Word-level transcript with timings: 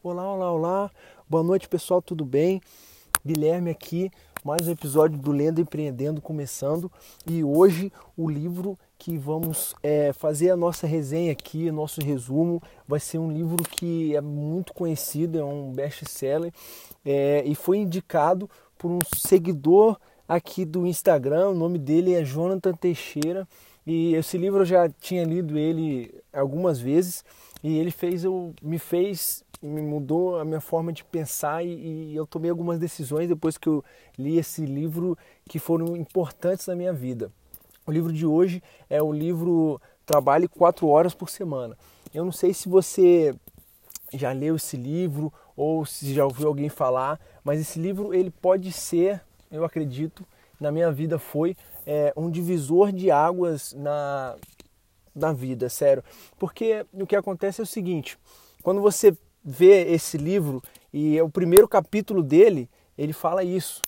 Olá, 0.00 0.32
olá, 0.32 0.52
olá. 0.52 0.90
Boa 1.28 1.42
noite, 1.42 1.68
pessoal, 1.68 2.00
tudo 2.00 2.24
bem? 2.24 2.60
Guilherme 3.26 3.68
aqui, 3.68 4.12
mais 4.44 4.68
um 4.68 4.70
episódio 4.70 5.18
do 5.18 5.32
Lendo 5.32 5.60
Empreendendo 5.60 6.22
começando. 6.22 6.90
E 7.26 7.42
hoje 7.42 7.92
o 8.16 8.30
livro 8.30 8.78
que 8.96 9.18
vamos 9.18 9.74
é, 9.82 10.12
fazer 10.12 10.50
a 10.50 10.56
nossa 10.56 10.86
resenha 10.86 11.32
aqui, 11.32 11.68
nosso 11.72 12.00
resumo, 12.00 12.62
vai 12.86 13.00
ser 13.00 13.18
um 13.18 13.32
livro 13.32 13.56
que 13.64 14.14
é 14.14 14.20
muito 14.20 14.72
conhecido, 14.72 15.36
é 15.36 15.44
um 15.44 15.72
best-seller 15.72 16.52
é, 17.04 17.42
e 17.44 17.56
foi 17.56 17.78
indicado 17.78 18.48
por 18.78 18.92
um 18.92 19.00
seguidor 19.16 19.98
aqui 20.28 20.64
do 20.64 20.86
Instagram. 20.86 21.48
O 21.48 21.54
nome 21.54 21.76
dele 21.76 22.14
é 22.14 22.24
Jonathan 22.24 22.72
Teixeira. 22.72 23.48
E 23.84 24.14
esse 24.14 24.38
livro 24.38 24.60
eu 24.60 24.66
já 24.66 24.88
tinha 24.88 25.24
lido 25.24 25.58
ele 25.58 26.14
algumas 26.32 26.78
vezes 26.78 27.24
e 27.62 27.78
ele 27.78 27.90
fez 27.90 28.24
eu 28.24 28.54
me 28.62 28.78
fez 28.78 29.44
me 29.60 29.82
mudou 29.82 30.38
a 30.38 30.44
minha 30.44 30.60
forma 30.60 30.92
de 30.92 31.02
pensar 31.02 31.64
e, 31.64 31.68
e, 32.12 32.16
eu 32.16 32.26
tomei 32.26 32.50
algumas 32.50 32.78
decisões 32.78 33.28
depois 33.28 33.58
que 33.58 33.68
eu 33.68 33.84
li 34.16 34.38
esse 34.38 34.64
livro 34.64 35.18
que 35.48 35.58
foram 35.58 35.96
importantes 35.96 36.66
na 36.68 36.76
minha 36.76 36.92
vida. 36.92 37.32
O 37.84 37.90
livro 37.90 38.12
de 38.12 38.24
hoje 38.24 38.62
é 38.88 39.02
o 39.02 39.12
livro 39.12 39.80
Trabalhe 40.06 40.46
quatro 40.46 40.86
horas 40.86 41.12
por 41.12 41.28
semana. 41.28 41.76
Eu 42.14 42.24
não 42.24 42.32
sei 42.32 42.54
se 42.54 42.68
você 42.68 43.34
já 44.14 44.32
leu 44.32 44.56
esse 44.56 44.76
livro 44.76 45.32
ou 45.56 45.84
se 45.84 46.14
já 46.14 46.24
ouviu 46.24 46.48
alguém 46.48 46.68
falar, 46.68 47.20
mas 47.42 47.60
esse 47.60 47.78
livro 47.78 48.14
ele 48.14 48.30
pode 48.30 48.72
ser, 48.72 49.20
eu 49.50 49.64
acredito, 49.64 50.24
na 50.60 50.70
minha 50.70 50.90
vida 50.90 51.18
foi 51.18 51.56
é, 51.86 52.12
um 52.16 52.30
divisor 52.30 52.92
de 52.92 53.10
águas 53.10 53.74
na, 53.74 54.36
na 55.18 55.32
vida, 55.32 55.68
sério. 55.68 56.02
Porque 56.38 56.86
o 56.92 57.06
que 57.06 57.16
acontece 57.16 57.60
é 57.60 57.64
o 57.64 57.66
seguinte: 57.66 58.18
quando 58.62 58.80
você 58.80 59.16
vê 59.44 59.92
esse 59.92 60.16
livro 60.16 60.62
e 60.92 61.16
é 61.16 61.22
o 61.22 61.30
primeiro 61.30 61.68
capítulo 61.68 62.22
dele, 62.22 62.68
ele 62.96 63.12
fala 63.12 63.42
isso. 63.42 63.82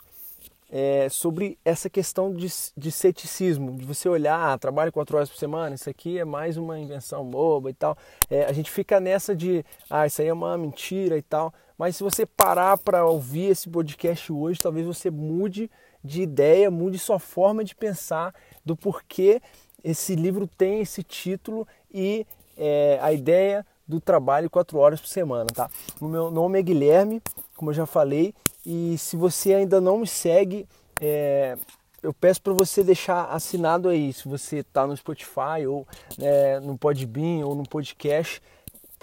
É, 0.72 1.08
sobre 1.08 1.58
essa 1.64 1.90
questão 1.90 2.32
de, 2.32 2.46
de 2.76 2.92
ceticismo, 2.92 3.76
de 3.76 3.84
você 3.84 4.08
olhar, 4.08 4.52
ah, 4.52 4.56
trabalho 4.56 4.92
quatro 4.92 5.16
horas 5.16 5.28
por 5.28 5.36
semana, 5.36 5.74
isso 5.74 5.90
aqui 5.90 6.16
é 6.16 6.24
mais 6.24 6.56
uma 6.56 6.78
invenção 6.78 7.24
boba 7.28 7.70
e 7.70 7.74
tal. 7.74 7.98
É, 8.30 8.44
a 8.44 8.52
gente 8.52 8.70
fica 8.70 9.00
nessa 9.00 9.34
de, 9.34 9.64
ah, 9.90 10.06
isso 10.06 10.22
aí 10.22 10.28
é 10.28 10.32
uma 10.32 10.56
mentira 10.56 11.18
e 11.18 11.22
tal. 11.22 11.52
Mas 11.76 11.96
se 11.96 12.04
você 12.04 12.24
parar 12.24 12.78
para 12.78 13.04
ouvir 13.04 13.46
esse 13.46 13.68
podcast 13.68 14.32
hoje, 14.32 14.60
talvez 14.60 14.86
você 14.86 15.10
mude 15.10 15.68
de 16.04 16.22
ideia, 16.22 16.70
mude 16.70 16.98
sua 16.98 17.18
forma 17.18 17.64
de 17.64 17.74
pensar 17.74 18.34
do 18.64 18.76
porquê 18.76 19.40
esse 19.84 20.14
livro 20.14 20.46
tem 20.46 20.80
esse 20.80 21.02
título 21.02 21.66
e 21.92 22.26
é, 22.56 22.98
a 23.02 23.12
ideia 23.12 23.66
do 23.86 24.00
trabalho 24.00 24.48
quatro 24.48 24.78
horas 24.78 25.00
por 25.00 25.08
semana, 25.08 25.46
tá? 25.46 25.68
O 26.00 26.06
meu 26.06 26.30
nome 26.30 26.58
é 26.58 26.62
Guilherme, 26.62 27.20
como 27.56 27.70
eu 27.70 27.74
já 27.74 27.86
falei, 27.86 28.34
e 28.64 28.96
se 28.98 29.16
você 29.16 29.54
ainda 29.54 29.80
não 29.80 29.98
me 29.98 30.06
segue, 30.06 30.66
é, 31.00 31.56
eu 32.02 32.14
peço 32.14 32.40
para 32.40 32.52
você 32.52 32.84
deixar 32.84 33.24
assinado 33.24 33.88
aí, 33.88 34.12
se 34.12 34.28
você 34.28 34.58
está 34.58 34.86
no 34.86 34.96
Spotify 34.96 35.66
ou 35.68 35.86
é, 36.20 36.60
no 36.60 36.78
Podbean 36.78 37.44
ou 37.44 37.54
no 37.54 37.68
podcast, 37.68 38.40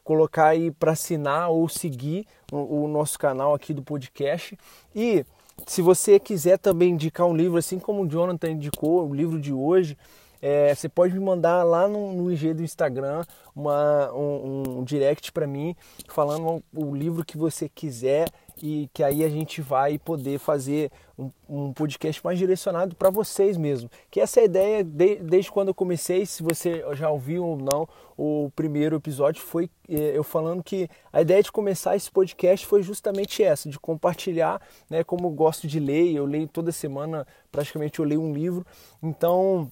colocar 0.04 0.48
aí 0.48 0.72
para 0.72 0.94
assinar 0.94 1.50
ou 1.50 1.68
seguir 1.68 2.26
o, 2.52 2.84
o 2.84 2.88
nosso 2.88 3.20
canal 3.20 3.54
aqui 3.54 3.74
do 3.74 3.82
podcast 3.82 4.58
e 4.96 5.26
se 5.66 5.82
você 5.82 6.20
quiser 6.20 6.58
também 6.60 6.92
indicar 6.92 7.26
um 7.26 7.36
livro, 7.36 7.58
assim 7.58 7.80
como 7.80 8.04
o 8.04 8.08
Jonathan 8.08 8.52
indicou, 8.52 9.10
o 9.10 9.14
livro 9.14 9.40
de 9.40 9.52
hoje, 9.52 9.98
é, 10.42 10.74
você 10.74 10.88
pode 10.88 11.14
me 11.14 11.20
mandar 11.20 11.64
lá 11.64 11.88
no, 11.88 12.14
no 12.14 12.32
IG 12.32 12.54
do 12.54 12.64
Instagram 12.64 13.24
uma, 13.56 14.12
um, 14.14 14.80
um 14.80 14.84
direct 14.84 15.32
para 15.32 15.48
mim 15.48 15.76
falando 16.08 16.64
o 16.74 16.96
livro 16.96 17.26
que 17.26 17.38
você 17.38 17.68
quiser 17.68 18.28
e 18.62 18.90
que 18.94 19.04
aí 19.04 19.24
a 19.24 19.30
gente 19.30 19.62
vai 19.62 19.98
poder 19.98 20.40
fazer 20.40 20.92
um, 21.18 21.30
um 21.48 21.74
podcast 21.74 22.24
mais 22.24 22.38
direcionado 22.38 22.96
para 22.96 23.10
vocês 23.10 23.58
mesmo. 23.58 23.90
Que 24.10 24.20
essa 24.20 24.40
é 24.40 24.44
a 24.44 24.46
ideia 24.46 24.84
de, 24.84 25.16
desde 25.18 25.52
quando 25.52 25.70
eu 25.70 25.74
comecei, 25.74 26.26
se 26.26 26.44
você 26.44 26.84
já 26.94 27.10
ouviu 27.10 27.46
ou 27.46 27.58
não, 27.58 27.88
o 28.18 28.52
primeiro 28.56 28.96
episódio 28.96 29.42
foi 29.42 29.70
é, 29.88 30.18
eu 30.18 30.24
falando 30.24 30.64
que 30.64 30.90
a 31.14 31.22
ideia 31.22 31.42
de 31.42 31.52
começar 31.52 31.96
esse 31.96 32.12
podcast 32.12 32.66
foi 32.66 32.82
justamente 32.82 33.44
essa, 33.44 33.70
de 33.70 33.80
compartilhar, 33.80 34.62
né, 34.90 35.04
como 35.04 35.28
eu 35.28 35.32
gosto 35.32 35.68
de 35.68 35.80
ler, 35.80 36.14
eu 36.14 36.26
leio 36.26 36.48
toda 36.48 36.72
semana, 36.72 37.26
praticamente 37.52 38.00
eu 38.00 38.06
leio 38.06 38.22
um 38.22 38.34
livro. 38.34 38.66
Então, 39.02 39.72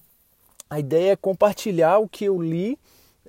a 0.68 0.80
ideia 0.80 1.12
é 1.12 1.16
compartilhar 1.16 1.98
o 1.98 2.08
que 2.08 2.24
eu 2.24 2.40
li 2.40 2.78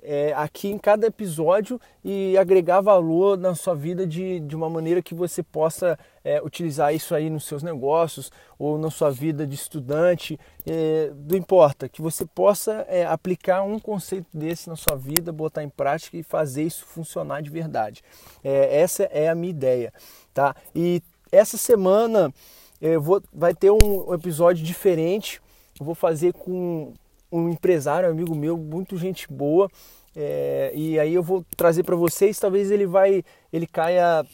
é, 0.02 0.32
aqui 0.34 0.68
em 0.68 0.78
cada 0.78 1.06
episódio 1.06 1.80
e 2.04 2.36
agregar 2.38 2.80
valor 2.80 3.36
na 3.36 3.54
sua 3.54 3.74
vida 3.74 4.06
de, 4.06 4.40
de 4.40 4.54
uma 4.54 4.70
maneira 4.70 5.02
que 5.02 5.14
você 5.14 5.42
possa 5.42 5.98
é, 6.24 6.40
utilizar 6.42 6.94
isso 6.94 7.14
aí 7.14 7.28
nos 7.28 7.44
seus 7.44 7.62
negócios 7.62 8.30
ou 8.58 8.78
na 8.78 8.90
sua 8.90 9.10
vida 9.10 9.46
de 9.46 9.54
estudante, 9.54 10.38
é, 10.66 11.12
não 11.28 11.36
importa, 11.36 11.88
que 11.88 12.00
você 12.00 12.24
possa 12.24 12.86
é, 12.88 13.04
aplicar 13.06 13.62
um 13.62 13.78
conceito 13.78 14.26
desse 14.32 14.68
na 14.68 14.76
sua 14.76 14.96
vida, 14.96 15.32
botar 15.32 15.62
em 15.62 15.68
prática 15.68 16.16
e 16.16 16.22
fazer 16.22 16.64
isso 16.64 16.84
funcionar 16.86 17.42
de 17.42 17.50
verdade. 17.50 18.02
É, 18.42 18.80
essa 18.80 19.04
é 19.04 19.28
a 19.28 19.34
minha 19.34 19.50
ideia, 19.50 19.92
tá? 20.32 20.54
E 20.74 21.02
essa 21.30 21.56
semana 21.56 22.32
eu 22.80 23.00
vou, 23.00 23.22
vai 23.32 23.54
ter 23.54 23.70
um 23.70 24.14
episódio 24.14 24.64
diferente. 24.64 25.40
Eu 25.78 25.84
vou 25.84 25.94
fazer 25.94 26.32
com 26.32 26.92
um 27.30 27.48
empresário, 27.48 28.08
amigo 28.08 28.34
meu, 28.34 28.56
muito 28.56 28.96
gente 28.96 29.26
boa. 29.30 29.70
É, 30.16 30.72
e 30.74 30.98
aí 30.98 31.14
eu 31.14 31.22
vou 31.22 31.44
trazer 31.56 31.84
para 31.84 31.94
vocês, 31.94 32.38
talvez 32.38 32.70
ele 32.70 32.86
vai, 32.86 33.22
ele 33.52 33.66
caia 33.66 34.24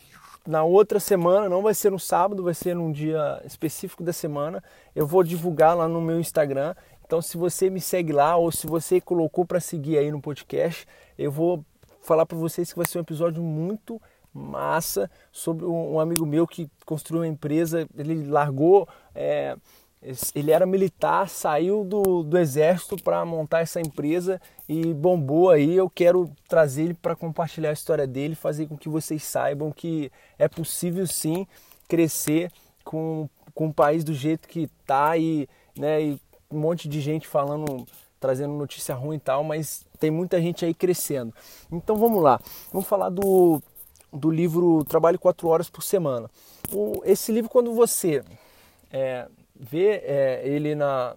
na 0.47 0.62
outra 0.62 1.00
semana, 1.00 1.49
não 1.49 1.62
vai 1.62 1.75
ser 1.75 1.91
no 1.91 1.99
sábado, 1.99 2.43
vai 2.43 2.55
ser 2.55 2.75
num 2.75 2.93
dia 2.93 3.41
específico 3.44 4.03
da 4.03 4.12
semana. 4.12 4.62
Eu 4.94 5.06
vou 5.06 5.22
divulgar 5.22 5.77
lá 5.77 5.88
no 5.88 6.00
meu 6.00 6.21
Instagram. 6.21 6.75
Então, 7.05 7.21
se 7.21 7.37
você 7.37 7.69
me 7.69 7.81
segue 7.81 8.12
lá 8.12 8.37
ou 8.37 8.50
se 8.50 8.66
você 8.66 9.00
colocou 9.00 9.44
para 9.44 9.61
seguir 9.61 9.99
aí 9.99 10.11
no 10.11 10.21
podcast, 10.21 10.87
eu 11.19 11.31
vou 11.31 11.65
falar 12.00 12.26
para 12.26 12.37
vocês 12.37 12.71
que 12.71 12.78
vai 12.78 12.87
ser 12.87 12.99
um 12.99 13.03
episódio 13.03 13.43
muito 13.43 14.00
massa 14.32 15.11
sobre 15.31 15.65
um, 15.65 16.00
amigo 16.00 16.26
meu 16.26 16.47
que 16.47 16.69
construiu 16.84 17.22
uma 17.22 17.28
empresa. 17.28 17.87
Ele 17.97 18.26
largou 18.26 18.88
é, 19.15 19.56
ele 20.35 20.51
era 20.51 20.67
militar, 20.67 21.29
saiu 21.29 21.85
do, 21.85 22.23
do 22.23 22.37
exército 22.39 22.97
para 23.03 23.25
montar 23.25 23.61
essa 23.61 23.81
empresa 23.81 24.41
e 24.69 24.93
bombou 24.93 25.51
aí. 25.51 25.75
Eu 25.75 25.89
quero 25.89 26.31
trazer 26.49 26.85
ele 26.85 26.95
para 26.95 27.17
compartilhar 27.17 27.71
a 27.71 27.75
história 27.75 28.07
dele, 28.07 28.35
fazer 28.35 28.67
com 28.67 28.77
que 28.77 28.89
vocês 28.89 29.23
saibam 29.23 29.73
que 29.73 30.13
é 30.39 30.47
possível 30.47 31.07
sim 31.07 31.47
crescer 31.89 32.53
com, 32.85 33.29
com 33.55 33.69
o 33.69 33.75
país 33.75 34.05
do 34.05 34.13
jeito 34.13 34.47
que 34.47 34.69
tá 34.87 35.17
e, 35.17 35.49
né, 35.77 36.03
e 36.03 36.21
um 36.51 36.59
monte 36.59 36.87
de 36.89 37.01
gente 37.01 37.27
falando, 37.27 37.87
trazendo 38.21 38.53
notícia 38.53 38.95
ruim 38.95 39.17
e 39.17 39.21
tal, 39.21 39.43
mas 39.43 39.87
tem 39.99 40.11
muita 40.11 40.41
gente 40.41 40.65
aí 40.65 40.75
crescendo. 40.75 41.33
Então 41.73 41.97
vamos 41.97 42.23
lá, 42.23 42.39
vamos 42.71 42.87
falar 42.87 43.09
do, 43.09 43.61
do 44.13 44.31
livro 44.31 44.85
Trabalho 44.85 45.19
4 45.19 45.49
Horas 45.49 45.71
por 45.71 45.83
Semana. 45.83 46.31
O, 46.71 47.01
esse 47.05 47.33
livro, 47.33 47.51
quando 47.51 47.73
você 47.73 48.23
é, 48.93 49.27
ver 49.59 50.03
é, 50.05 50.43
ele 50.45 50.75
na, 50.75 51.15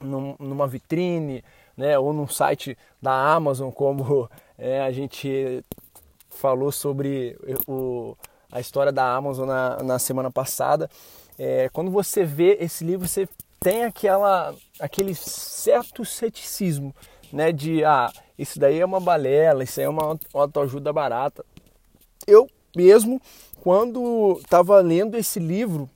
num, 0.00 0.34
numa 0.38 0.66
vitrine, 0.66 1.44
né, 1.76 1.98
ou 1.98 2.12
num 2.12 2.26
site 2.26 2.76
da 3.00 3.32
Amazon, 3.32 3.70
como 3.70 4.28
é, 4.58 4.82
a 4.82 4.90
gente 4.90 5.64
falou 6.30 6.72
sobre 6.72 7.36
o, 7.66 8.16
a 8.50 8.60
história 8.60 8.92
da 8.92 9.14
Amazon 9.14 9.46
na, 9.46 9.82
na 9.82 9.98
semana 9.98 10.30
passada. 10.30 10.90
É, 11.38 11.68
quando 11.72 11.90
você 11.90 12.24
vê 12.24 12.56
esse 12.60 12.84
livro, 12.84 13.06
você 13.06 13.28
tem 13.60 13.84
aquela, 13.84 14.54
aquele 14.78 15.14
certo 15.14 16.04
ceticismo, 16.04 16.94
né, 17.32 17.52
de 17.52 17.84
ah, 17.84 18.10
isso 18.38 18.58
daí 18.58 18.80
é 18.80 18.84
uma 18.84 19.00
balela, 19.00 19.64
isso 19.64 19.80
aí 19.80 19.86
é 19.86 19.88
uma 19.88 20.18
autoajuda 20.32 20.92
barata. 20.92 21.44
Eu 22.26 22.48
mesmo, 22.76 23.20
quando 23.60 24.38
estava 24.42 24.80
lendo 24.80 25.16
esse 25.16 25.38
livro, 25.38 25.88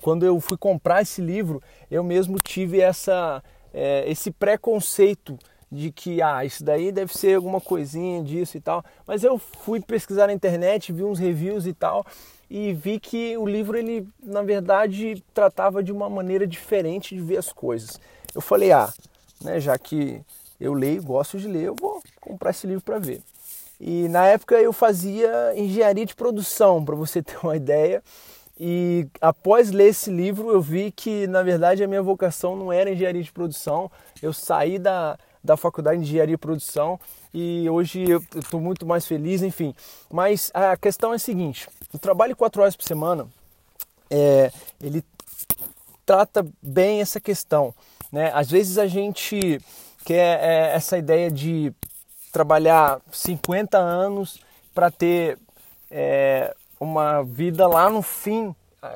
quando 0.00 0.24
eu 0.24 0.38
fui 0.40 0.56
comprar 0.56 1.02
esse 1.02 1.20
livro, 1.20 1.62
eu 1.90 2.04
mesmo 2.04 2.38
tive 2.38 2.80
essa, 2.80 3.42
é, 3.72 4.04
esse 4.10 4.30
preconceito 4.30 5.38
de 5.70 5.90
que 5.90 6.22
ah, 6.22 6.44
isso 6.44 6.64
daí 6.64 6.90
deve 6.90 7.16
ser 7.16 7.36
alguma 7.36 7.60
coisinha 7.60 8.22
disso 8.22 8.56
e 8.56 8.60
tal. 8.60 8.84
Mas 9.06 9.22
eu 9.22 9.38
fui 9.38 9.80
pesquisar 9.80 10.26
na 10.26 10.32
internet, 10.32 10.92
vi 10.92 11.04
uns 11.04 11.18
reviews 11.18 11.66
e 11.66 11.72
tal, 11.72 12.06
e 12.50 12.72
vi 12.72 12.98
que 12.98 13.36
o 13.36 13.46
livro 13.46 13.76
ele 13.76 14.06
na 14.22 14.42
verdade 14.42 15.22
tratava 15.34 15.82
de 15.82 15.92
uma 15.92 16.08
maneira 16.08 16.46
diferente 16.46 17.14
de 17.14 17.20
ver 17.20 17.36
as 17.36 17.52
coisas. 17.52 18.00
Eu 18.34 18.40
falei, 18.40 18.72
ah, 18.72 18.92
né, 19.42 19.60
já 19.60 19.78
que 19.78 20.20
eu 20.60 20.72
leio, 20.72 21.02
gosto 21.02 21.38
de 21.38 21.46
ler, 21.46 21.64
eu 21.64 21.76
vou 21.78 22.02
comprar 22.20 22.50
esse 22.50 22.66
livro 22.66 22.82
para 22.82 22.98
ver. 22.98 23.22
E 23.80 24.08
na 24.08 24.26
época 24.26 24.56
eu 24.56 24.72
fazia 24.72 25.52
engenharia 25.56 26.04
de 26.04 26.14
produção, 26.14 26.84
para 26.84 26.96
você 26.96 27.22
ter 27.22 27.38
uma 27.42 27.56
ideia. 27.56 28.02
E 28.58 29.06
após 29.20 29.70
ler 29.70 29.88
esse 29.88 30.10
livro, 30.10 30.50
eu 30.50 30.60
vi 30.60 30.90
que, 30.90 31.26
na 31.28 31.42
verdade, 31.42 31.84
a 31.84 31.86
minha 31.86 32.02
vocação 32.02 32.56
não 32.56 32.72
era 32.72 32.90
engenharia 32.90 33.22
de 33.22 33.30
produção. 33.30 33.90
Eu 34.20 34.32
saí 34.32 34.78
da, 34.78 35.16
da 35.44 35.56
faculdade 35.56 36.00
de 36.00 36.06
engenharia 36.06 36.34
de 36.34 36.40
produção 36.40 36.98
e 37.32 37.70
hoje 37.70 38.08
eu 38.08 38.20
estou 38.34 38.60
muito 38.60 38.84
mais 38.84 39.06
feliz, 39.06 39.42
enfim. 39.42 39.74
Mas 40.10 40.50
a 40.52 40.76
questão 40.76 41.12
é 41.12 41.16
a 41.16 41.20
seguinte: 41.20 41.68
o 41.92 41.98
trabalho 41.98 42.34
quatro 42.34 42.60
horas 42.60 42.74
por 42.74 42.84
semana, 42.84 43.28
é, 44.10 44.50
ele 44.80 45.04
trata 46.04 46.44
bem 46.60 47.00
essa 47.00 47.20
questão. 47.20 47.72
Né? 48.10 48.32
Às 48.34 48.50
vezes 48.50 48.76
a 48.76 48.88
gente 48.88 49.60
quer 50.04 50.40
é, 50.42 50.74
essa 50.74 50.98
ideia 50.98 51.30
de 51.30 51.72
trabalhar 52.32 53.00
50 53.12 53.78
anos 53.78 54.40
para 54.74 54.90
ter 54.90 55.38
é, 55.90 56.54
uma 56.80 57.22
vida 57.22 57.66
lá 57.66 57.90
no 57.90 58.02
fim 58.02 58.54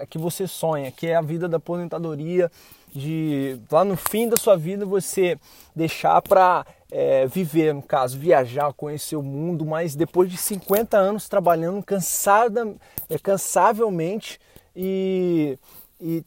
que 0.08 0.18
você 0.18 0.46
sonha, 0.46 0.92
que 0.92 1.08
é 1.08 1.16
a 1.16 1.20
vida 1.20 1.48
da 1.48 1.56
aposentadoria, 1.56 2.50
de 2.94 3.58
lá 3.70 3.84
no 3.84 3.96
fim 3.96 4.28
da 4.28 4.36
sua 4.36 4.56
vida 4.56 4.84
você 4.84 5.38
deixar 5.74 6.20
para 6.22 6.64
é, 6.90 7.26
viver, 7.26 7.72
no 7.72 7.82
caso, 7.82 8.18
viajar, 8.18 8.72
conhecer 8.74 9.16
o 9.16 9.22
mundo, 9.22 9.64
mas 9.64 9.94
depois 9.94 10.30
de 10.30 10.36
50 10.36 10.96
anos 10.96 11.28
trabalhando 11.28 11.82
cansada, 11.82 12.74
é, 13.08 13.18
cansavelmente 13.18 14.38
e, 14.76 15.58
e 15.98 16.22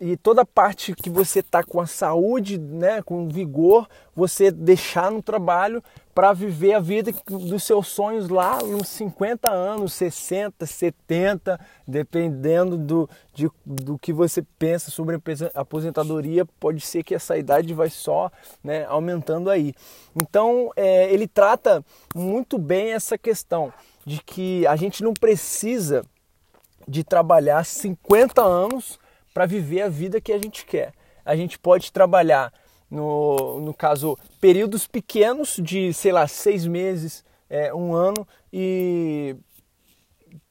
e 0.00 0.16
toda 0.16 0.46
parte 0.46 0.94
que 0.94 1.10
você 1.10 1.40
está 1.40 1.62
com 1.62 1.78
a 1.78 1.86
saúde, 1.86 2.58
né, 2.58 3.02
com 3.02 3.28
vigor, 3.28 3.86
você 4.16 4.50
deixar 4.50 5.10
no 5.10 5.22
trabalho 5.22 5.84
para 6.14 6.32
viver 6.32 6.72
a 6.72 6.80
vida 6.80 7.12
dos 7.26 7.62
seus 7.64 7.88
sonhos 7.88 8.30
lá 8.30 8.62
nos 8.62 8.88
50 8.88 9.50
anos, 9.50 9.92
60, 9.92 10.64
70, 10.64 11.60
dependendo 11.86 12.78
do, 12.78 13.10
de, 13.34 13.50
do 13.64 13.98
que 13.98 14.10
você 14.10 14.42
pensa 14.58 14.90
sobre 14.90 15.16
a 15.16 15.60
aposentadoria, 15.60 16.46
pode 16.58 16.80
ser 16.80 17.04
que 17.04 17.14
essa 17.14 17.36
idade 17.36 17.74
vai 17.74 17.90
só 17.90 18.32
né, 18.64 18.86
aumentando 18.86 19.50
aí. 19.50 19.74
Então, 20.16 20.72
é, 20.76 21.12
ele 21.12 21.28
trata 21.28 21.84
muito 22.14 22.58
bem 22.58 22.94
essa 22.94 23.18
questão 23.18 23.70
de 24.06 24.22
que 24.22 24.66
a 24.66 24.76
gente 24.76 25.04
não 25.04 25.12
precisa 25.12 26.02
de 26.88 27.04
trabalhar 27.04 27.66
50 27.66 28.42
anos 28.42 28.98
para 29.32 29.46
viver 29.46 29.82
a 29.82 29.88
vida 29.88 30.20
que 30.20 30.32
a 30.32 30.38
gente 30.38 30.64
quer. 30.64 30.92
A 31.24 31.36
gente 31.36 31.58
pode 31.58 31.92
trabalhar, 31.92 32.52
no, 32.90 33.60
no 33.60 33.74
caso, 33.74 34.18
períodos 34.40 34.86
pequenos 34.86 35.58
de, 35.62 35.92
sei 35.92 36.12
lá, 36.12 36.26
seis 36.26 36.66
meses, 36.66 37.24
é, 37.48 37.74
um 37.74 37.94
ano 37.94 38.26
e, 38.52 39.36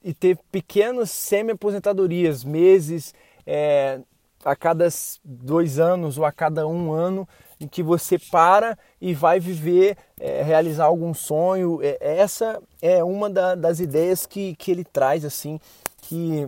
e 0.03 0.13
ter 0.13 0.37
pequenas 0.51 1.11
semi-aposentadorias, 1.11 2.43
meses, 2.43 3.13
é, 3.45 3.99
a 4.43 4.55
cada 4.55 4.87
dois 5.23 5.79
anos 5.79 6.17
ou 6.17 6.25
a 6.25 6.31
cada 6.31 6.67
um 6.67 6.91
ano, 6.91 7.27
em 7.59 7.67
que 7.67 7.83
você 7.83 8.17
para 8.17 8.77
e 9.01 9.13
vai 9.13 9.39
viver, 9.39 9.97
é, 10.19 10.41
realizar 10.43 10.85
algum 10.85 11.13
sonho. 11.13 11.79
É, 11.81 11.97
essa 12.01 12.61
é 12.81 13.03
uma 13.03 13.29
da, 13.29 13.55
das 13.55 13.79
ideias 13.79 14.25
que, 14.25 14.55
que 14.55 14.71
ele 14.71 14.83
traz, 14.83 15.25
assim, 15.25 15.59
que 16.01 16.47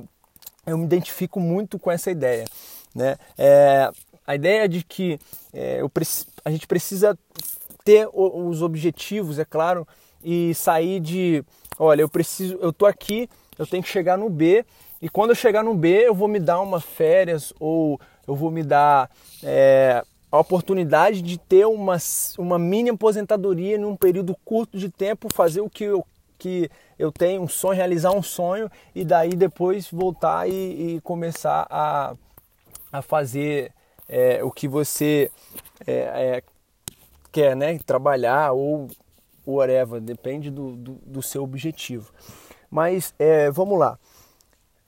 eu 0.66 0.78
me 0.78 0.86
identifico 0.86 1.40
muito 1.40 1.80
com 1.80 1.92
essa 1.92 2.12
ideia. 2.12 2.46
Né? 2.94 3.18
É, 3.38 3.90
a 4.26 4.36
ideia 4.36 4.68
de 4.68 4.84
que 4.84 5.20
é, 5.54 5.82
eu, 5.82 5.92
a 6.46 6.52
gente 6.52 6.68
precisa 6.68 7.18
ter 7.84 8.08
os 8.14 8.62
objetivos, 8.62 9.40
é 9.40 9.46
claro, 9.46 9.88
e 10.24 10.54
sair 10.54 11.00
de, 11.00 11.44
olha, 11.80 12.02
eu 12.02 12.10
preciso, 12.10 12.58
eu 12.62 12.72
tô 12.72 12.86
aqui, 12.86 13.28
eu 13.58 13.66
tenho 13.66 13.84
que 13.84 13.90
chegar 13.90 14.18
no 14.18 14.30
B 14.30 14.64
e 15.02 15.10
quando 15.10 15.32
eu 15.32 15.36
chegar 15.36 15.64
no 15.64 15.74
B 15.74 16.08
eu 16.08 16.14
vou 16.14 16.28
me 16.28 16.40
dar 16.40 16.60
uma 16.62 16.80
férias 16.80 17.52
ou 17.60 18.00
eu 18.28 18.36
vou 18.36 18.52
me 18.52 18.62
dar 18.62 19.10
é, 19.44 20.04
a 20.32 20.40
oportunidade 20.40 21.22
de 21.22 21.38
ter 21.38 21.66
uma, 21.66 21.98
uma 22.38 22.60
mini 22.60 22.92
aposentadoria 22.92 23.78
num 23.78 23.96
período 23.96 24.36
curto 24.46 24.78
de 24.78 24.90
tempo, 24.90 25.28
fazer 25.34 25.62
o 25.62 25.70
que 25.70 25.86
eu 25.86 26.06
que 26.42 26.72
eu 26.98 27.12
tenho 27.12 27.44
um 27.44 27.48
sonho, 27.48 27.78
realizar 27.78 28.12
um 28.14 28.24
sonho 28.24 28.68
e 28.96 29.06
daí 29.06 29.36
depois 29.36 29.88
voltar 29.92 30.50
e, 30.50 30.96
e 30.96 31.02
começar 31.02 31.68
a, 31.70 32.16
a 32.92 33.02
fazer 33.04 33.72
é, 34.10 34.44
o 34.44 34.50
que 34.50 34.68
você 34.68 35.30
é, 35.86 35.94
é, 35.94 36.44
quer, 37.32 37.56
né? 37.56 37.78
Trabalhar 37.86 38.54
ou 38.54 38.88
whatever, 39.46 40.02
depende 40.02 40.50
do, 40.50 40.76
do, 40.76 40.94
do 41.06 41.22
seu 41.22 41.44
objetivo. 41.44 42.12
Mas 42.72 43.14
é, 43.20 43.52
vamos 43.52 43.78
lá. 43.78 44.00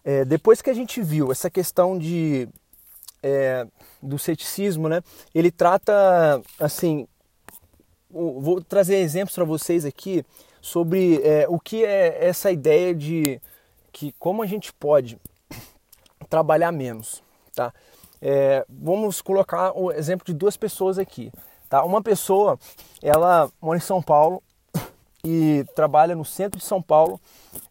É, 0.04 0.26
depois 0.26 0.60
que 0.60 0.72
a 0.72 0.74
gente 0.74 1.04
viu 1.04 1.32
essa 1.32 1.52
questão 1.52 2.00
de 2.00 2.50
é, 3.22 3.68
do 4.02 4.18
ceticismo, 4.18 4.90
né? 4.90 5.04
Ele 5.36 5.52
trata 5.52 6.42
assim, 6.60 7.08
vou 8.10 8.60
trazer 8.60 8.96
exemplos 8.96 9.36
para 9.36 9.46
vocês 9.46 9.86
aqui 9.86 10.26
sobre 10.64 11.22
é, 11.24 11.46
o 11.50 11.60
que 11.60 11.84
é 11.84 12.26
essa 12.26 12.50
ideia 12.50 12.96
de 12.96 13.42
que 13.92 14.14
como 14.18 14.42
a 14.42 14.46
gente 14.46 14.72
pode 14.72 15.20
trabalhar 16.30 16.72
menos, 16.72 17.22
tá? 17.54 17.74
É, 18.22 18.66
vamos 18.70 19.22
colocar 19.22 19.78
o 19.78 19.92
exemplo 19.92 20.26
de 20.26 20.34
duas 20.34 20.56
pessoas 20.56 20.98
aqui, 20.98 21.30
tá? 21.68 21.84
Uma 21.84 22.02
pessoa, 22.02 22.58
ela 23.02 23.52
mora 23.62 23.78
em 23.78 23.82
São 23.82 24.02
Paulo 24.02 24.42
e 25.22 25.66
trabalha 25.76 26.16
no 26.16 26.24
centro 26.24 26.58
de 26.58 26.66
São 26.66 26.82
Paulo 26.82 27.20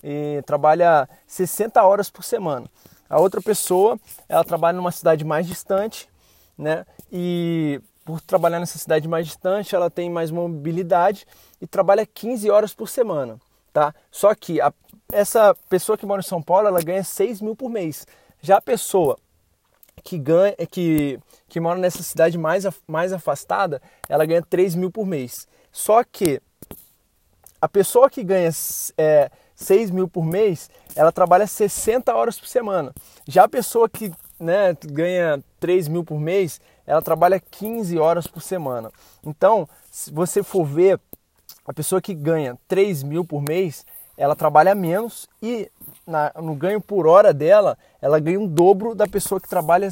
e 0.04 0.42
trabalha 0.44 1.08
60 1.26 1.82
horas 1.82 2.10
por 2.10 2.22
semana. 2.22 2.66
A 3.08 3.18
outra 3.18 3.40
pessoa, 3.40 3.98
ela 4.28 4.44
trabalha 4.44 4.76
numa 4.76 4.92
cidade 4.92 5.24
mais 5.24 5.46
distante, 5.46 6.10
né? 6.58 6.84
E 7.10 7.80
por 8.04 8.20
trabalhar 8.20 8.60
nessa 8.60 8.78
cidade 8.78 9.06
mais 9.08 9.26
distante, 9.26 9.74
ela 9.74 9.90
tem 9.90 10.10
mais 10.10 10.30
mobilidade 10.30 11.26
e 11.60 11.66
trabalha 11.66 12.06
15 12.06 12.50
horas 12.50 12.74
por 12.74 12.88
semana, 12.88 13.38
tá? 13.72 13.94
Só 14.10 14.34
que 14.34 14.60
a, 14.60 14.72
essa 15.12 15.54
pessoa 15.68 15.96
que 15.96 16.06
mora 16.06 16.20
em 16.20 16.24
São 16.24 16.42
Paulo, 16.42 16.68
ela 16.68 16.82
ganha 16.82 17.04
6 17.04 17.40
mil 17.40 17.54
por 17.54 17.68
mês. 17.68 18.06
Já 18.40 18.56
a 18.56 18.62
pessoa 18.62 19.16
que 20.02 20.18
ganha, 20.18 20.54
que, 20.70 21.18
que 21.48 21.60
mora 21.60 21.78
nessa 21.78 22.02
cidade 22.02 22.36
mais, 22.36 22.64
mais 22.86 23.12
afastada, 23.12 23.80
ela 24.08 24.26
ganha 24.26 24.42
3 24.42 24.74
mil 24.74 24.90
por 24.90 25.06
mês. 25.06 25.46
Só 25.70 26.02
que 26.02 26.40
a 27.60 27.68
pessoa 27.68 28.10
que 28.10 28.24
ganha 28.24 28.50
é, 28.98 29.30
6 29.54 29.90
mil 29.90 30.08
por 30.08 30.24
mês, 30.24 30.68
ela 30.96 31.12
trabalha 31.12 31.46
60 31.46 32.12
horas 32.14 32.38
por 32.38 32.48
semana. 32.48 32.92
Já 33.28 33.44
a 33.44 33.48
pessoa 33.48 33.88
que 33.88 34.12
né, 34.38 34.76
ganha 34.84 35.42
3 35.60 35.86
mil 35.88 36.04
por 36.04 36.18
mês, 36.18 36.60
ela 36.92 37.00
trabalha 37.00 37.40
15 37.40 37.98
horas 37.98 38.26
por 38.26 38.42
semana. 38.42 38.92
Então, 39.24 39.66
se 39.90 40.12
você 40.12 40.42
for 40.42 40.66
ver, 40.66 41.00
a 41.66 41.72
pessoa 41.72 42.02
que 42.02 42.12
ganha 42.12 42.58
3 42.68 43.02
mil 43.02 43.24
por 43.24 43.40
mês, 43.40 43.86
ela 44.14 44.36
trabalha 44.36 44.74
menos 44.74 45.26
e 45.40 45.70
na, 46.06 46.30
no 46.36 46.54
ganho 46.54 46.82
por 46.82 47.06
hora 47.06 47.32
dela, 47.32 47.78
ela 48.00 48.20
ganha 48.20 48.38
um 48.38 48.46
dobro 48.46 48.94
da 48.94 49.06
pessoa 49.06 49.40
que 49.40 49.48
trabalha 49.48 49.88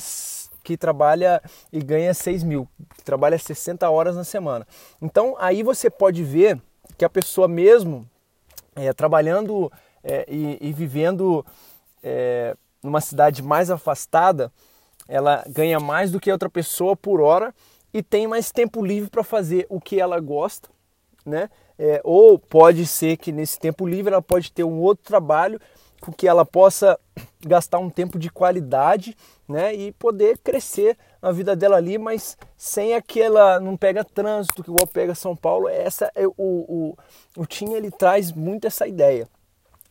que 0.63 0.77
trabalha 0.77 1.43
e 1.73 1.81
ganha 1.81 2.13
6 2.13 2.43
mil, 2.43 2.69
que 2.95 3.03
trabalha 3.03 3.39
60 3.39 3.89
horas 3.89 4.15
na 4.15 4.25
semana. 4.25 4.67
Então 5.01 5.35
aí 5.41 5.63
você 5.63 5.89
pode 5.89 6.23
ver 6.23 6.61
que 6.99 7.05
a 7.05 7.09
pessoa 7.09 7.49
mesmo 7.49 8.07
é, 8.77 8.93
trabalhando 8.93 9.73
é, 10.05 10.27
e, 10.29 10.59
e, 10.61 10.71
vivendo 10.71 11.47
é, 12.03 12.55
numa 12.83 13.01
cidade 13.01 13.43
mais 13.43 13.71
afastada, 13.71 14.53
ela 15.11 15.43
ganha 15.49 15.81
mais 15.81 16.13
do 16.13 16.21
que 16.21 16.31
outra 16.31 16.49
pessoa 16.49 16.97
por 16.97 17.21
hora 17.21 17.53
e 17.93 18.01
tem 18.01 18.29
mais 18.29 18.53
tempo 18.53 18.85
livre 18.85 19.11
para 19.11 19.25
fazer 19.25 19.67
o 19.69 19.81
que 19.81 20.01
ela 20.01 20.21
gosta, 20.21 20.71
né? 21.27 21.51
É, 21.77 22.01
ou 22.05 22.39
pode 22.39 22.87
ser 22.87 23.17
que 23.17 23.33
nesse 23.33 23.59
tempo 23.59 23.87
livre 23.87 24.13
ela 24.13 24.23
pode 24.23 24.53
ter 24.53 24.63
um 24.63 24.79
outro 24.81 25.05
trabalho 25.05 25.61
com 26.01 26.13
que 26.13 26.29
ela 26.29 26.47
possa 26.47 26.99
gastar 27.45 27.79
um 27.79 27.91
tempo 27.91 28.19
de 28.19 28.31
qualidade, 28.31 29.17
né? 29.49 29.75
E 29.75 29.91
poder 29.93 30.39
crescer 30.39 30.97
na 31.21 31.33
vida 31.33 31.57
dela 31.57 31.77
ali, 31.77 31.99
mas 31.99 32.39
sem 32.57 32.95
aquela 32.95 33.59
não 33.59 33.77
pega 33.77 34.05
trânsito 34.05 34.63
que 34.63 34.71
igual 34.71 34.87
pega 34.87 35.15
São 35.15 35.35
Paulo. 35.35 35.69
Essa 35.69 36.13
é 36.15 36.25
o 36.27 36.35
o, 36.39 36.97
o 37.37 37.47
Tim 37.47 37.73
ele 37.73 37.91
traz 37.91 38.31
muito 38.31 38.69
essa 38.69 38.87
ideia, 38.87 39.29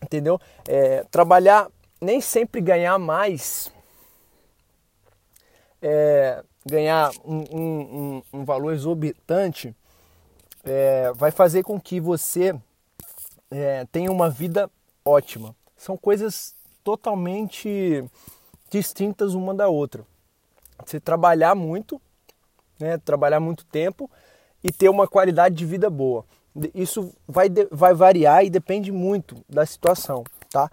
entendeu? 0.02 0.40
É, 0.66 1.04
trabalhar 1.12 1.68
nem 2.02 2.22
sempre 2.22 2.62
ganhar 2.62 2.98
mais, 2.98 3.70
é, 5.82 6.44
ganhar 6.66 7.12
um, 7.26 7.44
um, 7.52 8.24
um, 8.34 8.46
valor 8.46 8.74
exorbitante, 8.74 9.76
é, 10.64 11.12
vai 11.14 11.32
fazer 11.32 11.64
com 11.64 11.80
que 11.80 12.00
você 12.00 12.56
é, 13.50 13.86
tenha 13.92 14.12
uma 14.12 14.30
vida 14.30 14.70
ótima. 15.06 15.56
São 15.78 15.98
coisas 15.98 16.56
totalmente 16.84 18.04
distintas 18.70 19.34
uma 19.34 19.54
da 19.54 19.68
outra. 19.68 20.06
Você 20.86 21.00
trabalhar 21.00 21.56
muito, 21.56 22.02
né, 22.80 22.98
trabalhar 22.98 23.40
muito 23.40 23.66
tempo 23.66 24.10
e 24.64 24.72
ter 24.72 24.90
uma 24.90 25.08
qualidade 25.08 25.56
de 25.56 25.66
vida 25.66 25.90
boa. 25.90 26.26
Isso 26.74 27.14
vai, 27.28 27.48
vai 27.72 27.94
variar 27.94 28.44
e 28.44 28.50
depende 28.50 28.92
muito 28.92 29.44
da 29.48 29.66
situação, 29.66 30.24
tá? 30.50 30.70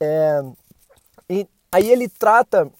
É, 0.00 0.42
e 1.28 1.46
aí 1.70 1.90
ele 1.90 2.08
trata, 2.08 2.70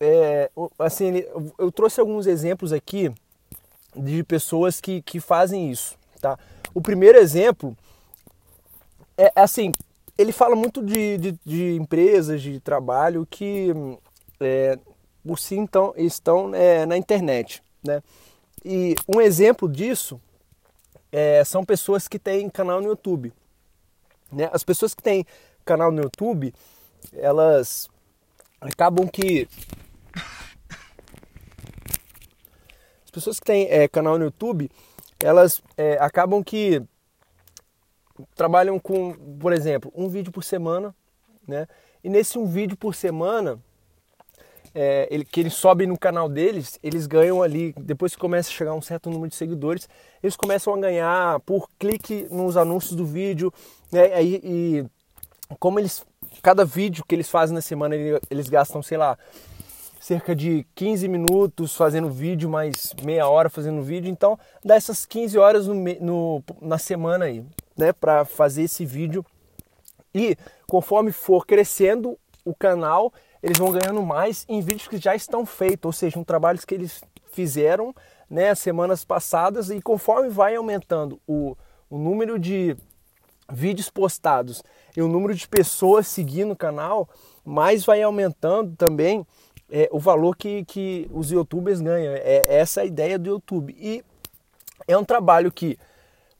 é, 0.00 0.50
assim, 0.78 1.24
eu 1.58 1.72
trouxe 1.72 2.00
alguns 2.00 2.26
exemplos 2.26 2.72
aqui 2.72 3.12
de 3.96 4.22
pessoas 4.22 4.80
que, 4.80 5.02
que 5.02 5.20
fazem 5.20 5.70
isso, 5.70 5.96
tá? 6.20 6.38
O 6.74 6.80
primeiro 6.80 7.18
exemplo 7.18 7.76
é 9.16 9.32
assim, 9.34 9.72
ele 10.16 10.32
fala 10.32 10.54
muito 10.54 10.82
de, 10.82 11.18
de, 11.18 11.40
de 11.44 11.74
empresas, 11.74 12.42
de 12.42 12.60
trabalho 12.60 13.26
que 13.28 13.72
é, 14.40 14.78
por 15.24 15.38
si 15.38 15.56
então, 15.56 15.92
estão 15.96 16.54
é, 16.54 16.86
na 16.86 16.96
internet. 16.96 17.62
Né? 17.82 18.02
E 18.64 18.94
um 19.06 19.20
exemplo 19.20 19.68
disso 19.68 20.20
é, 21.12 21.44
são 21.44 21.64
pessoas 21.64 22.08
que 22.08 22.18
têm 22.18 22.48
canal 22.48 22.80
no 22.80 22.88
YouTube. 22.88 23.32
Né? 24.32 24.48
As 24.52 24.62
pessoas 24.62 24.94
que 24.94 25.02
têm 25.02 25.26
canal 25.64 25.92
no 25.92 26.02
YouTube, 26.02 26.54
elas 27.12 27.88
acabam 28.60 29.06
que. 29.06 29.48
As 33.04 33.10
pessoas 33.10 33.40
que 33.40 33.46
têm 33.46 33.66
é, 33.70 33.88
canal 33.88 34.18
no 34.18 34.26
YouTube, 34.26 34.70
elas 35.20 35.62
é, 35.76 35.98
acabam 36.00 36.42
que 36.42 36.82
trabalham 38.34 38.78
com, 38.78 39.14
por 39.38 39.52
exemplo, 39.52 39.92
um 39.94 40.08
vídeo 40.08 40.30
por 40.30 40.44
semana, 40.44 40.94
né? 41.46 41.66
E 42.02 42.08
nesse 42.08 42.38
um 42.38 42.46
vídeo 42.46 42.76
por 42.76 42.94
semana, 42.94 43.58
é, 44.74 45.08
ele, 45.10 45.24
que 45.24 45.40
eles 45.40 45.54
sobem 45.54 45.86
no 45.86 45.98
canal 45.98 46.28
deles, 46.28 46.78
eles 46.82 47.06
ganham 47.06 47.42
ali, 47.42 47.74
depois 47.78 48.14
que 48.14 48.20
começa 48.20 48.48
a 48.50 48.52
chegar 48.52 48.74
um 48.74 48.82
certo 48.82 49.10
número 49.10 49.28
de 49.28 49.36
seguidores, 49.36 49.88
eles 50.22 50.36
começam 50.36 50.74
a 50.74 50.78
ganhar 50.78 51.40
por 51.40 51.68
clique 51.78 52.28
nos 52.30 52.56
anúncios 52.56 52.94
do 52.94 53.04
vídeo, 53.04 53.52
né? 53.90 54.22
E, 54.22 54.40
e 54.44 54.86
como 55.58 55.80
eles, 55.80 56.04
cada 56.42 56.64
vídeo 56.64 57.04
que 57.06 57.14
eles 57.14 57.28
fazem 57.28 57.54
na 57.54 57.62
semana, 57.62 57.94
eles 58.30 58.48
gastam, 58.48 58.82
sei 58.82 58.98
lá, 58.98 59.18
cerca 60.00 60.34
de 60.34 60.66
15 60.74 61.08
minutos 61.08 61.74
fazendo 61.74 62.08
vídeo, 62.08 62.48
mais 62.48 62.94
meia 63.02 63.28
hora 63.28 63.50
fazendo 63.50 63.82
vídeo. 63.82 64.10
Então, 64.10 64.38
dá 64.64 64.74
essas 64.76 65.04
15 65.04 65.38
horas 65.38 65.66
no, 65.66 65.74
no 66.00 66.42
na 66.60 66.78
semana 66.78 67.26
aí, 67.26 67.44
né, 67.76 67.92
para 67.92 68.24
fazer 68.24 68.62
esse 68.62 68.84
vídeo. 68.84 69.24
E 70.14 70.36
conforme 70.66 71.12
for 71.12 71.46
crescendo 71.46 72.18
o 72.44 72.54
canal, 72.54 73.12
eles 73.42 73.58
vão 73.58 73.70
ganhando 73.70 74.02
mais 74.02 74.44
em 74.48 74.60
vídeos 74.60 74.88
que 74.88 74.98
já 74.98 75.14
estão 75.14 75.44
feitos, 75.44 75.86
ou 75.86 75.92
seja, 75.92 76.18
um 76.18 76.24
trabalhos 76.24 76.64
que 76.64 76.74
eles 76.74 77.02
fizeram, 77.30 77.94
né, 78.28 78.54
semanas 78.54 79.04
passadas 79.04 79.70
e 79.70 79.80
conforme 79.80 80.28
vai 80.28 80.56
aumentando 80.56 81.20
o, 81.26 81.56
o 81.88 81.98
número 81.98 82.38
de 82.38 82.76
vídeos 83.50 83.88
postados 83.88 84.62
e 84.96 85.00
o 85.00 85.08
número 85.08 85.34
de 85.34 85.48
pessoas 85.48 86.06
seguindo 86.06 86.52
o 86.52 86.56
canal, 86.56 87.08
mais 87.44 87.84
vai 87.84 88.02
aumentando 88.02 88.76
também 88.76 89.26
é, 89.70 89.88
o 89.92 89.98
valor 89.98 90.36
que, 90.36 90.64
que 90.64 91.08
os 91.12 91.30
youtubers 91.30 91.80
ganham. 91.80 92.14
É 92.14 92.46
essa 92.48 92.82
a 92.82 92.84
ideia 92.84 93.18
do 93.18 93.30
YouTube. 93.30 93.74
E 93.78 94.04
é 94.86 94.96
um 94.96 95.04
trabalho 95.04 95.52
que 95.52 95.78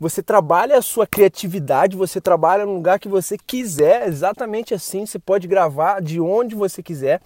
você 0.00 0.22
trabalha 0.22 0.78
a 0.78 0.82
sua 0.82 1.06
criatividade, 1.06 1.96
você 1.96 2.20
trabalha 2.20 2.64
no 2.64 2.74
lugar 2.74 3.00
que 3.00 3.08
você 3.08 3.36
quiser, 3.36 4.06
exatamente 4.06 4.72
assim. 4.72 5.04
Você 5.04 5.18
pode 5.18 5.48
gravar 5.48 6.00
de 6.00 6.20
onde 6.20 6.54
você 6.54 6.82
quiser 6.82 7.20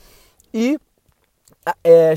e 0.53 0.79
é, 1.85 2.15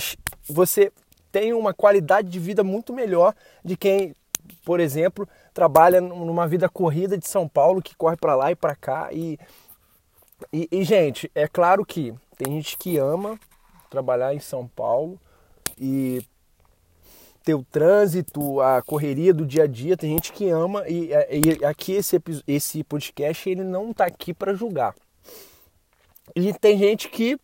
você 0.47 0.91
tem 1.31 1.53
uma 1.53 1.73
qualidade 1.73 2.29
de 2.29 2.39
vida 2.39 2.63
muito 2.63 2.93
melhor 2.93 3.35
de 3.63 3.75
quem, 3.75 4.15
por 4.63 4.79
exemplo, 4.79 5.27
trabalha 5.53 5.99
numa 5.99 6.47
vida 6.47 6.69
corrida 6.69 7.17
de 7.17 7.27
São 7.27 7.47
Paulo, 7.47 7.81
que 7.81 7.95
corre 7.95 8.15
para 8.15 8.35
lá 8.35 8.51
e 8.51 8.55
para 8.55 8.75
cá. 8.75 9.09
E, 9.11 9.37
e, 10.51 10.67
e, 10.71 10.83
gente, 10.83 11.29
é 11.35 11.47
claro 11.47 11.85
que 11.85 12.13
tem 12.37 12.53
gente 12.53 12.77
que 12.77 12.97
ama 12.97 13.37
trabalhar 13.95 14.35
em 14.35 14.41
São 14.41 14.67
Paulo 14.67 15.17
e 15.79 16.21
ter 17.45 17.53
o 17.53 17.63
trânsito, 17.63 18.59
a 18.59 18.81
correria 18.81 19.33
do 19.33 19.45
dia 19.45 19.63
a 19.63 19.67
dia. 19.67 19.95
Tem 19.95 20.11
gente 20.11 20.33
que 20.33 20.49
ama 20.49 20.83
e, 20.89 21.11
e 21.11 21.63
aqui 21.63 21.93
esse, 21.93 22.21
esse 22.45 22.83
podcast 22.83 23.49
ele 23.49 23.63
não 23.63 23.91
está 23.91 24.05
aqui 24.05 24.33
para 24.33 24.53
julgar. 24.53 24.93
E 26.35 26.53
tem 26.53 26.77
gente 26.77 27.07
que 27.07 27.39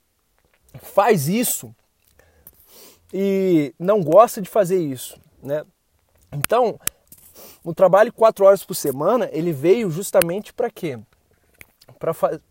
faz 0.81 1.29
isso 1.29 1.73
e 3.13 3.73
não 3.79 4.03
gosta 4.03 4.41
de 4.41 4.49
fazer 4.49 4.79
isso, 4.79 5.17
né? 5.41 5.63
Então, 6.33 6.77
o 7.63 7.73
trabalho 7.73 8.11
quatro 8.11 8.45
horas 8.45 8.63
por 8.63 8.73
semana 8.73 9.29
ele 9.31 9.53
veio 9.53 9.89
justamente 9.89 10.51
para 10.51 10.69
quê? 10.69 10.99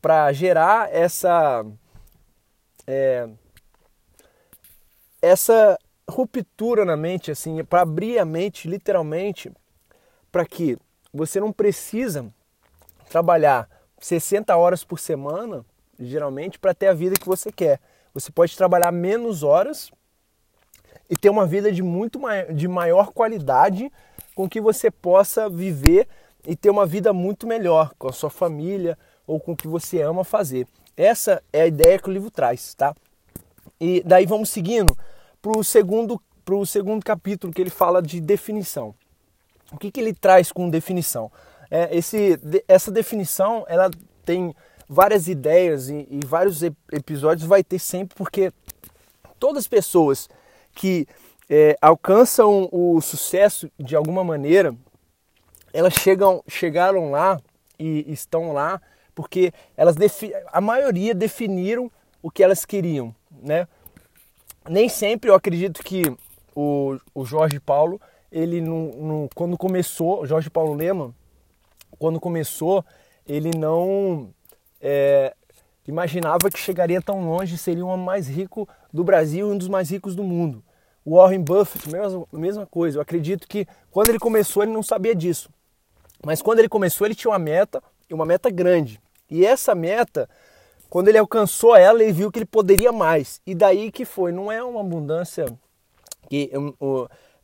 Para 0.01 0.33
gerar 0.33 0.95
essa 0.95 1.65
é, 2.87 3.29
essa 5.23 5.79
ruptura 6.09 6.85
na 6.85 6.97
mente, 6.97 7.31
assim, 7.31 7.63
para 7.65 7.83
abrir 7.83 8.19
a 8.19 8.25
mente 8.25 8.69
literalmente, 8.69 9.51
para 10.31 10.45
que 10.45 10.77
você 11.13 11.41
não 11.41 11.53
precisa 11.53 12.33
trabalhar 13.09 13.69
60 13.99 14.57
horas 14.57 14.85
por 14.85 14.99
semana, 14.99 15.65
geralmente, 15.99 16.59
para 16.59 16.75
ter 16.75 16.89
a 16.89 16.95
vida 16.95 17.17
que 17.19 17.27
você 17.27 17.53
quer. 17.53 17.81
Você 18.15 18.31
pode 18.33 18.57
trabalhar 18.57 18.91
menos 18.91 19.43
horas 19.43 19.91
e 21.09 21.17
ter 21.17 21.29
uma 21.29 21.47
vida 21.47 21.71
de 21.71 21.83
muito 21.83 22.19
maior, 22.19 22.53
de 22.53 22.69
maior 22.69 23.13
qualidade 23.13 23.93
com 24.35 24.49
que 24.49 24.61
você 24.61 24.91
possa 24.91 25.49
viver 25.49 26.09
e 26.47 26.57
ter 26.57 26.71
uma 26.71 26.87
vida 26.87 27.13
muito 27.13 27.47
melhor 27.47 27.93
com 27.99 28.09
a 28.09 28.13
sua 28.13 28.31
família 28.31 28.99
ou 29.27 29.39
com 29.39 29.53
o 29.53 29.57
que 29.57 29.69
você 29.69 30.01
ama 30.01 30.25
fazer. 30.25 30.67
Essa 30.97 31.43
é 31.53 31.63
a 31.63 31.67
ideia 31.67 31.99
que 31.99 32.09
o 32.09 32.13
livro 32.13 32.31
traz, 32.31 32.75
tá? 32.75 32.95
E 33.81 34.03
daí 34.05 34.27
vamos 34.27 34.51
seguindo 34.51 34.97
para 35.41 35.59
o 35.59 35.65
segundo, 35.65 36.21
pro 36.45 36.67
segundo 36.67 37.03
capítulo 37.03 37.53
que 37.53 37.63
ele 37.63 37.71
fala 37.71 38.03
de 38.03 38.21
definição. 38.21 38.95
O 39.73 39.79
que, 39.79 39.91
que 39.91 40.01
ele 40.01 40.13
traz 40.13 40.53
com 40.53 40.69
definição? 40.69 41.33
É, 41.71 41.97
esse, 41.97 42.39
essa 42.69 42.91
definição 42.91 43.65
ela 43.69 43.91
tem 44.25 44.55
várias 44.89 45.29
ideias 45.29 45.89
e, 45.89 46.07
e 46.11 46.21
vários 46.27 46.63
episódios 46.93 47.47
vai 47.47 47.63
ter 47.63 47.79
sempre 47.79 48.15
porque 48.17 48.53
todas 49.39 49.61
as 49.61 49.69
pessoas 49.69 50.29
que 50.75 51.07
é, 51.49 51.77
alcançam 51.81 52.69
o 52.71 53.01
sucesso 53.01 53.71
de 53.79 53.97
alguma 53.97 54.23
maneira, 54.23 54.75
elas 55.73 55.95
chegam, 55.95 56.43
chegaram 56.47 57.13
lá 57.13 57.41
e 57.79 58.05
estão 58.13 58.53
lá 58.53 58.81
porque 59.15 59.53
elas 59.77 59.97
a 60.53 60.61
maioria 60.61 61.15
definiram 61.15 61.91
o 62.23 62.31
que 62.31 62.43
elas 62.43 62.65
queriam 62.65 63.15
né? 63.43 63.67
Nem 64.69 64.89
sempre 64.89 65.31
eu 65.31 65.35
acredito 65.35 65.83
que 65.83 66.03
o, 66.55 66.99
o 67.15 67.25
Jorge 67.25 67.59
Paulo, 67.59 68.01
ele 68.31 68.61
no, 68.61 69.29
quando 69.35 69.57
começou, 69.57 70.27
Jorge 70.27 70.51
Paulo 70.51 70.75
Lema, 70.75 71.15
quando 71.99 72.21
começou, 72.21 72.85
ele 73.27 73.51
não 73.57 74.33
é, 74.81 75.35
imaginava 75.87 76.51
que 76.51 76.59
chegaria 76.59 77.01
tão 77.01 77.25
longe, 77.25 77.59
seria 77.59 77.85
o 77.85 77.89
homem 77.89 78.05
mais 78.05 78.29
rico 78.29 78.69
do 78.93 79.05
Brasil 79.05 79.49
e 79.49 79.53
um 79.53 79.59
dos 79.59 79.69
mais 79.69 79.91
ricos 79.91 80.15
do 80.15 80.23
mundo. 80.23 80.63
O 81.05 81.17
Warren 81.17 81.43
Buffett, 81.43 81.89
mesma, 81.91 82.27
mesma 82.33 82.67
coisa. 82.67 82.99
Eu 82.99 83.03
acredito 83.03 83.49
que 83.49 83.67
quando 83.91 84.11
ele 84.11 84.19
começou, 84.19 84.63
ele 84.63 84.73
não 84.73 84.83
sabia 84.83 85.15
disso. 85.15 85.49
Mas 86.25 86.43
quando 86.43 86.59
ele 86.59 86.69
começou, 86.69 87.07
ele 87.07 87.15
tinha 87.15 87.31
uma 87.31 87.39
meta, 87.39 87.83
e 88.09 88.15
uma 88.15 88.27
meta 88.27 88.51
grande. 88.51 89.01
E 89.31 89.47
essa 89.47 89.75
meta 89.75 90.29
quando 90.91 91.07
ele 91.07 91.19
alcançou 91.19 91.77
ela, 91.77 92.03
ele 92.03 92.13
viu 92.13 92.33
que 92.33 92.41
ele 92.41 92.45
poderia 92.45 92.91
mais. 92.91 93.41
E 93.47 93.55
daí 93.55 93.93
que 93.93 94.05
foi. 94.05 94.33
Não 94.33 94.51
é 94.51 94.63
uma 94.63 94.81
abundância 94.81 95.47
que 96.29 96.51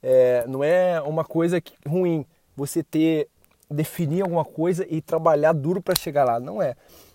é, 0.02 0.44
não 0.48 0.64
é 0.64 1.00
uma 1.00 1.24
coisa 1.24 1.62
ruim 1.86 2.26
você 2.56 2.82
ter 2.82 3.28
definir 3.70 4.22
alguma 4.22 4.44
coisa 4.44 4.86
e 4.90 5.00
trabalhar 5.00 5.52
duro 5.52 5.80
para 5.80 5.94
chegar 5.94 6.24
lá. 6.24 6.40
Não 6.40 6.60
é. 6.60 6.74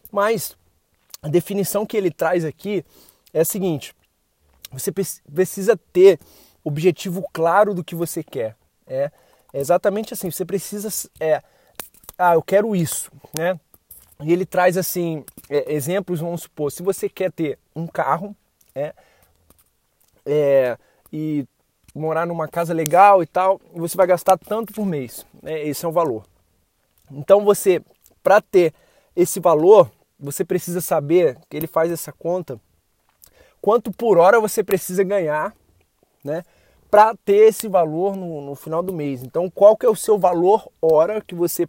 Mas 0.10 0.56
a 1.22 1.28
definição 1.28 1.86
que 1.86 1.98
ele 1.98 2.10
traz 2.10 2.46
aqui 2.46 2.86
é 3.34 3.42
a 3.42 3.46
seguinte: 3.46 3.94
você 4.72 4.90
precisa 4.90 5.78
ter 5.92 6.18
objetivo 6.64 7.26
claro 7.34 7.74
do 7.74 7.84
que 7.84 7.94
você 7.94 8.24
quer. 8.24 8.56
É, 8.88 9.12
é 9.54 9.60
exatamente 9.60 10.14
assim. 10.14 10.32
Você 10.32 10.46
precisa 10.46 10.88
é, 11.20 11.42
ah, 12.18 12.36
eu 12.36 12.42
quero 12.42 12.74
isso, 12.74 13.12
né? 13.38 13.60
E 14.22 14.32
ele 14.32 14.46
traz 14.46 14.78
assim 14.78 15.24
é, 15.50 15.74
exemplos, 15.74 16.20
vamos 16.20 16.44
supor, 16.44 16.72
se 16.72 16.84
você 16.84 17.10
quer 17.10 17.32
ter 17.32 17.58
um 17.76 17.88
carro 17.88 18.36
é, 18.76 18.94
é, 20.26 20.78
e 21.12 21.46
morar 21.94 22.26
numa 22.26 22.48
casa 22.48 22.74
legal 22.74 23.22
e 23.22 23.26
tal, 23.26 23.60
você 23.74 23.98
vai 23.98 24.08
gastar 24.08 24.38
tanto 24.38 24.74
por 24.74 24.86
mês. 24.86 25.26
Né? 25.42 25.66
Esse 25.66 25.86
é 25.86 25.88
o 25.88 25.92
valor. 25.92 26.24
Então 27.12 27.44
você, 27.44 27.82
para 28.24 28.42
ter 28.42 28.74
esse 29.16 29.40
valor, 29.40 29.92
você 30.20 30.46
precisa 30.46 30.80
saber 30.80 31.38
que 31.50 31.58
ele 31.58 31.68
faz 31.68 31.92
essa 31.92 32.12
conta, 32.12 32.60
quanto 33.62 33.92
por 33.92 34.18
hora 34.18 34.40
você 34.40 34.64
precisa 34.64 35.04
ganhar, 35.04 35.54
né? 36.24 36.46
Para 36.90 37.16
ter 37.26 37.48
esse 37.48 37.68
valor 37.68 38.16
no, 38.16 38.42
no 38.42 38.56
final 38.56 38.84
do 38.84 38.94
mês. 38.94 39.24
Então, 39.24 39.50
qual 39.50 39.78
que 39.78 39.86
é 39.86 39.90
o 39.90 39.96
seu 39.96 40.20
valor 40.20 40.70
hora 40.82 41.22
que 41.22 41.34
você 41.34 41.68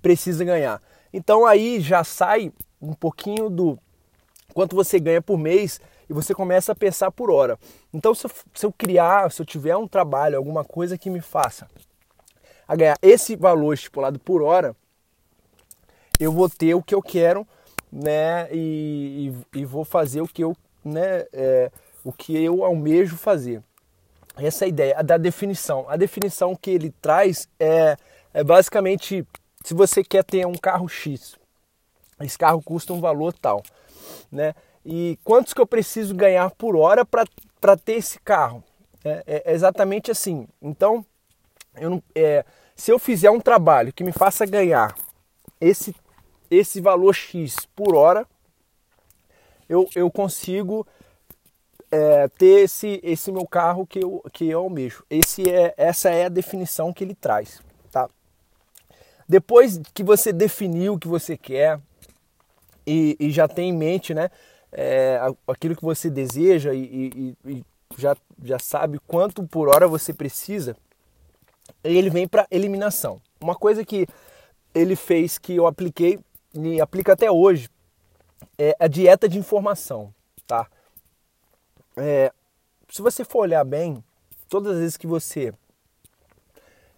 precisa 0.00 0.44
ganhar? 0.44 0.80
Então 1.12 1.44
aí 1.46 1.80
já 1.80 2.02
sai 2.02 2.52
um 2.80 2.92
pouquinho 2.92 3.50
do 3.50 3.78
quanto 4.54 4.74
você 4.74 4.98
ganha 4.98 5.22
por 5.22 5.38
mês 5.38 5.80
e 6.08 6.12
você 6.12 6.34
começa 6.34 6.72
a 6.72 6.74
pensar 6.74 7.10
por 7.10 7.30
hora. 7.30 7.58
Então 7.92 8.14
se 8.14 8.26
eu, 8.26 8.30
se 8.54 8.66
eu 8.66 8.72
criar, 8.72 9.30
se 9.30 9.40
eu 9.40 9.46
tiver 9.46 9.76
um 9.76 9.88
trabalho, 9.88 10.36
alguma 10.36 10.64
coisa 10.64 10.98
que 10.98 11.10
me 11.10 11.20
faça 11.20 11.68
a 12.66 12.76
ganhar 12.76 12.96
esse 13.02 13.36
valor 13.36 13.74
estipulado 13.74 14.18
por 14.18 14.42
hora, 14.42 14.74
eu 16.18 16.32
vou 16.32 16.48
ter 16.48 16.74
o 16.74 16.82
que 16.82 16.94
eu 16.94 17.02
quero, 17.02 17.46
né? 17.90 18.48
E, 18.52 19.32
e, 19.54 19.60
e 19.60 19.64
vou 19.64 19.84
fazer 19.84 20.20
o 20.20 20.28
que 20.28 20.42
eu, 20.42 20.56
né? 20.84 21.26
É, 21.32 21.70
o 22.04 22.12
que 22.12 22.36
eu 22.36 22.64
almejo 22.64 23.16
fazer. 23.16 23.62
Essa 24.36 24.64
é 24.64 24.66
a 24.66 24.68
ideia 24.68 25.02
da 25.02 25.18
definição. 25.18 25.84
A 25.88 25.96
definição 25.96 26.56
que 26.56 26.70
ele 26.70 26.90
traz 27.02 27.48
é, 27.60 27.96
é 28.32 28.42
basicamente 28.42 29.26
se 29.64 29.74
você 29.74 30.02
quer 30.02 30.24
ter 30.24 30.46
um 30.46 30.54
carro 30.54 30.88
X, 30.88 31.36
esse 32.20 32.38
carro 32.38 32.62
custa 32.62 32.92
um 32.92 33.00
valor 33.00 33.32
tal, 33.32 33.62
né? 34.30 34.54
E 34.84 35.18
quantos 35.22 35.54
que 35.54 35.60
eu 35.60 35.66
preciso 35.66 36.14
ganhar 36.14 36.50
por 36.50 36.76
hora 36.76 37.04
para 37.04 37.76
ter 37.76 37.94
esse 37.94 38.18
carro? 38.20 38.62
É, 39.04 39.22
é, 39.26 39.42
é, 39.46 39.52
exatamente 39.52 40.10
assim. 40.10 40.46
Então, 40.60 41.04
eu 41.76 41.90
não, 41.90 42.02
é, 42.14 42.44
se 42.74 42.90
eu 42.90 42.98
fizer 42.98 43.30
um 43.30 43.40
trabalho 43.40 43.92
que 43.92 44.04
me 44.04 44.12
faça 44.12 44.46
ganhar 44.46 44.94
esse, 45.60 45.94
esse 46.50 46.80
valor 46.80 47.14
X 47.14 47.56
por 47.76 47.94
hora, 47.94 48.26
eu, 49.68 49.88
eu 49.94 50.10
consigo 50.10 50.86
é, 51.90 52.28
ter 52.28 52.64
esse, 52.64 53.00
esse 53.02 53.30
meu 53.30 53.46
carro 53.46 53.86
que 53.86 54.00
eu, 54.00 54.22
que 54.32 54.48
eu 54.48 54.60
almejo. 54.60 55.04
Esse 55.08 55.48
é, 55.48 55.74
essa 55.76 56.10
é 56.10 56.26
a 56.26 56.28
definição 56.28 56.92
que 56.92 57.04
ele 57.04 57.14
traz. 57.14 57.62
Depois 59.32 59.80
que 59.94 60.04
você 60.04 60.30
definiu 60.30 60.92
o 60.92 60.98
que 60.98 61.08
você 61.08 61.38
quer 61.38 61.80
e, 62.86 63.16
e 63.18 63.30
já 63.30 63.48
tem 63.48 63.70
em 63.70 63.72
mente 63.72 64.12
né, 64.12 64.30
é, 64.70 65.18
aquilo 65.48 65.74
que 65.74 65.82
você 65.82 66.10
deseja 66.10 66.74
e, 66.74 67.34
e, 67.46 67.50
e 67.50 67.64
já, 67.96 68.14
já 68.44 68.58
sabe 68.58 68.98
quanto 69.06 69.42
por 69.48 69.70
hora 69.70 69.88
você 69.88 70.12
precisa, 70.12 70.76
ele 71.82 72.10
vem 72.10 72.28
para 72.28 72.46
eliminação. 72.50 73.22
Uma 73.40 73.54
coisa 73.54 73.86
que 73.86 74.06
ele 74.74 74.94
fez 74.94 75.38
que 75.38 75.56
eu 75.56 75.66
apliquei 75.66 76.20
e 76.54 76.78
aplica 76.78 77.14
até 77.14 77.30
hoje 77.30 77.70
é 78.58 78.76
a 78.78 78.86
dieta 78.86 79.26
de 79.26 79.38
informação, 79.38 80.12
tá? 80.46 80.66
É, 81.96 82.30
se 82.90 83.00
você 83.00 83.24
for 83.24 83.38
olhar 83.38 83.64
bem, 83.64 84.04
todas 84.46 84.74
as 84.74 84.78
vezes 84.78 84.96
que 84.98 85.06
você 85.06 85.54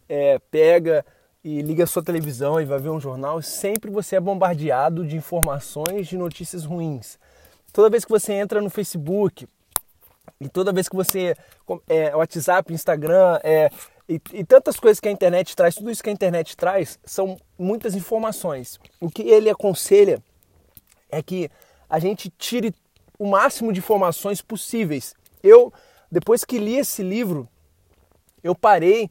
é, 0.09 0.41
pega 0.51 1.07
e 1.45 1.61
liga 1.61 1.85
a 1.85 1.87
sua 1.87 2.03
televisão 2.03 2.59
e 2.59 2.65
vai 2.65 2.79
ver 2.79 2.89
um 2.89 2.99
jornal, 2.99 3.43
sempre 3.43 3.91
você 3.91 4.17
é 4.17 4.21
bombardeado 4.21 5.07
de 5.07 5.15
informações, 5.15 6.09
de 6.09 6.17
notícias 6.17 6.65
ruins. 6.65 7.19
Toda 7.71 7.91
vez 7.91 8.03
que 8.03 8.11
você 8.11 8.33
entra 8.33 8.63
no 8.63 8.71
Facebook 8.71 9.47
e 10.41 10.49
toda 10.49 10.73
vez 10.73 10.89
que 10.89 10.97
você 10.97 11.37
é, 11.87 12.17
WhatsApp, 12.17 12.73
Instagram, 12.73 13.39
é, 13.45 13.71
e, 14.09 14.21
e, 14.33 14.45
tantas 14.45 14.81
coisas 14.81 15.01
que 15.01 15.09
a 15.09 15.11
internet 15.11 15.55
traz, 15.55 15.75
tudo 15.75 15.91
isso 15.91 16.03
que 16.03 16.09
a 16.09 16.13
internet 16.13 16.57
traz 16.57 16.99
são 17.05 17.39
muitas 17.59 17.95
informações. 17.95 18.81
O 18.99 19.11
que 19.11 19.23
ele 19.23 19.51
aconselha 19.51 20.23
é 21.11 21.23
que 21.23 21.51
a 21.89 21.99
gente 21.99 22.31
tire 22.39 22.75
o 23.19 23.27
máximo 23.27 23.73
de 23.73 23.81
informações 23.81 24.41
possíveis. 24.41 25.15
Eu, 25.43 25.73
depois 26.11 26.45
que 26.45 26.59
li 26.59 26.77
esse 26.77 27.03
livro, 27.03 27.47
eu 28.43 28.55
parei 28.55 29.11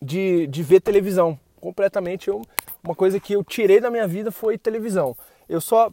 de, 0.00 0.46
de 0.48 0.62
ver 0.62 0.80
televisão. 0.80 1.38
Completamente, 1.62 2.26
eu, 2.26 2.42
uma 2.82 2.94
coisa 2.94 3.20
que 3.20 3.34
eu 3.34 3.44
tirei 3.44 3.80
da 3.80 3.88
minha 3.88 4.06
vida 4.06 4.32
foi 4.32 4.58
televisão. 4.58 5.16
Eu 5.48 5.60
só 5.60 5.92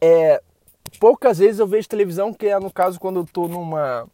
é, 0.00 0.42
poucas 0.98 1.38
vezes 1.38 1.58
eu 1.58 1.66
vejo 1.66 1.86
televisão, 1.86 2.32
que 2.32 2.46
é 2.46 2.58
no 2.58 2.72
caso 2.72 2.98
quando 2.98 3.20
eu 3.20 3.24
estou 3.24 3.46
numa. 3.48 4.08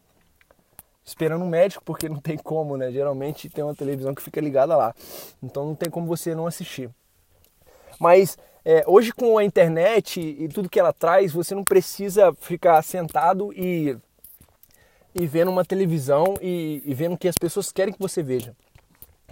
esperando 1.05 1.45
um 1.45 1.49
médico, 1.49 1.81
porque 1.85 2.09
não 2.09 2.19
tem 2.19 2.37
como, 2.37 2.75
né? 2.75 2.91
Geralmente 2.91 3.49
tem 3.49 3.63
uma 3.63 3.73
televisão 3.73 4.13
que 4.13 4.21
fica 4.21 4.41
ligada 4.41 4.75
lá. 4.75 4.93
Então 5.41 5.65
não 5.65 5.75
tem 5.75 5.89
como 5.89 6.05
você 6.05 6.35
não 6.35 6.45
assistir. 6.45 6.89
Mas 7.97 8.37
é, 8.65 8.83
hoje 8.85 9.13
com 9.13 9.37
a 9.37 9.45
internet 9.45 10.19
e 10.19 10.49
tudo 10.49 10.69
que 10.69 10.79
ela 10.79 10.91
traz, 10.91 11.31
você 11.31 11.55
não 11.55 11.63
precisa 11.63 12.33
ficar 12.33 12.81
sentado 12.81 13.53
e, 13.53 13.97
e 15.15 15.25
vendo 15.25 15.51
uma 15.51 15.63
televisão 15.63 16.33
e, 16.41 16.83
e 16.85 16.93
vendo 16.93 17.13
o 17.13 17.17
que 17.17 17.29
as 17.29 17.37
pessoas 17.37 17.71
querem 17.71 17.93
que 17.93 17.99
você 17.99 18.21
veja. 18.21 18.53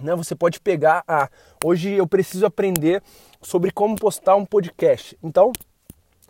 Né? 0.02 0.14
Você 0.14 0.34
pode 0.34 0.60
pegar, 0.60 1.04
ah, 1.06 1.28
hoje 1.64 1.92
eu 1.92 2.06
preciso 2.06 2.46
aprender 2.46 3.02
sobre 3.40 3.70
como 3.70 3.96
postar 3.96 4.36
um 4.36 4.44
podcast. 4.44 5.16
Então, 5.22 5.52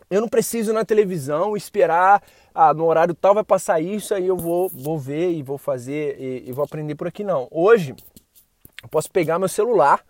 eu 0.09 0.21
não 0.21 0.27
preciso 0.27 0.71
ir 0.71 0.73
na 0.73 0.85
televisão 0.85 1.57
esperar, 1.57 2.21
ah, 2.53 2.73
no 2.73 2.85
horário 2.85 3.15
tal 3.15 3.33
vai 3.33 3.43
passar 3.43 3.81
isso, 3.81 4.13
aí 4.13 4.27
eu 4.27 4.37
vou, 4.37 4.69
vou 4.69 4.97
ver 4.97 5.31
e 5.31 5.41
vou 5.41 5.57
fazer 5.57 6.19
e, 6.19 6.49
e 6.49 6.51
vou 6.51 6.63
aprender 6.63 6.95
por 6.95 7.07
aqui. 7.07 7.23
Não. 7.23 7.47
Hoje, 7.49 7.95
eu 8.83 8.89
posso 8.89 9.09
pegar 9.09 9.39
meu 9.39 9.49
celular 9.49 10.03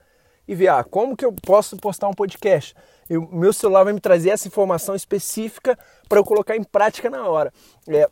e 0.47 0.54
ver, 0.56 0.67
ah, 0.67 0.84
como 0.84 1.15
que 1.15 1.26
eu 1.26 1.32
posso 1.32 1.78
postar 1.78 2.10
um 2.10 2.13
podcast? 2.13 2.76
O 3.10 3.36
meu 3.36 3.54
celular 3.54 3.84
vai 3.84 3.93
me 3.93 3.99
trazer 3.99 4.30
essa 4.30 4.47
informação 4.47 4.95
específica 4.95 5.78
para 6.10 6.19
eu 6.19 6.23
colocar 6.23 6.56
em 6.56 6.63
prática 6.63 7.10
na 7.10 7.28
hora. 7.28 7.54
É, 7.88 8.10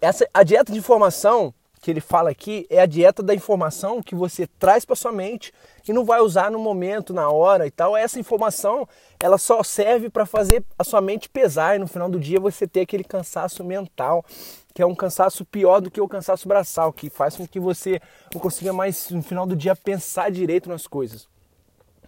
essa, 0.00 0.28
a 0.32 0.42
dieta 0.42 0.72
de 0.72 0.78
informação 0.78 1.54
que 1.84 1.90
ele 1.90 2.00
fala 2.00 2.30
aqui 2.30 2.66
é 2.70 2.80
a 2.80 2.86
dieta 2.86 3.22
da 3.22 3.34
informação 3.34 4.02
que 4.02 4.14
você 4.14 4.46
traz 4.46 4.86
para 4.86 4.96
sua 4.96 5.12
mente 5.12 5.52
e 5.86 5.92
não 5.92 6.02
vai 6.02 6.18
usar 6.18 6.50
no 6.50 6.58
momento, 6.58 7.12
na 7.12 7.28
hora 7.28 7.66
e 7.66 7.70
tal. 7.70 7.94
Essa 7.94 8.18
informação, 8.18 8.88
ela 9.22 9.36
só 9.36 9.62
serve 9.62 10.08
para 10.08 10.24
fazer 10.24 10.64
a 10.78 10.82
sua 10.82 11.02
mente 11.02 11.28
pesar 11.28 11.76
e 11.76 11.78
no 11.78 11.86
final 11.86 12.08
do 12.08 12.18
dia 12.18 12.40
você 12.40 12.66
ter 12.66 12.80
aquele 12.80 13.04
cansaço 13.04 13.62
mental, 13.62 14.24
que 14.72 14.80
é 14.80 14.86
um 14.86 14.94
cansaço 14.94 15.44
pior 15.44 15.80
do 15.80 15.90
que 15.90 16.00
o 16.00 16.08
cansaço 16.08 16.48
braçal, 16.48 16.90
que 16.90 17.10
faz 17.10 17.36
com 17.36 17.46
que 17.46 17.60
você 17.60 18.00
não 18.32 18.40
consiga 18.40 18.72
mais 18.72 19.10
no 19.10 19.22
final 19.22 19.44
do 19.44 19.54
dia 19.54 19.76
pensar 19.76 20.30
direito 20.30 20.70
nas 20.70 20.86
coisas. 20.86 21.28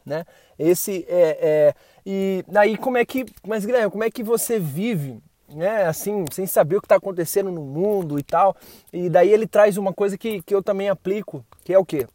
Né? 0.07 0.25
Esse 0.59 1.05
é, 1.07 1.39
é 1.39 1.75
e 2.07 2.43
aí 2.55 2.79
como 2.79 2.97
é 2.97 3.05
que, 3.05 3.27
mas 3.47 3.67
Guilherme, 3.67 3.91
como 3.91 4.05
é 4.05 4.11
que 4.11 4.23
você 4.23 4.59
vive 4.59 5.21
né, 5.49 5.87
assim, 5.87 6.25
sem 6.33 6.47
saber 6.47 6.77
o 6.77 6.81
que 6.81 6.87
está 6.87 6.97
acontecendo 6.97 7.51
no 7.51 7.63
mundo 7.63 8.19
e 8.19 8.23
tal. 8.23 8.57
E 8.93 9.09
daí 9.09 9.31
ele 9.33 9.47
traz 9.47 9.77
uma 9.77 9.93
coisa 9.93 10.19
que, 10.19 10.43
que 10.43 10.55
eu 10.55 10.63
também 10.63 10.89
aplico, 10.89 11.45
que 11.65 11.73
é 11.73 11.79
o 11.79 11.85
quê? 11.85 12.07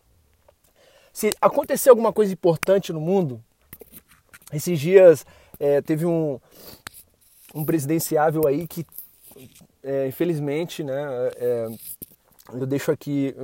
Se 1.13 1.31
acontecer 1.41 1.89
alguma 1.89 2.13
coisa 2.13 2.31
importante 2.31 2.93
no 2.93 3.01
mundo, 3.01 3.43
esses 4.53 4.79
dias 4.79 5.25
é, 5.59 5.81
teve 5.81 6.05
um, 6.05 6.39
um 7.53 7.65
presidenciável 7.65 8.47
aí 8.47 8.67
que, 8.67 8.85
é, 9.83 10.07
infelizmente, 10.07 10.83
né, 10.83 11.03
é, 11.35 11.67
eu 12.53 12.65
deixo 12.65 12.91
aqui 12.91 13.35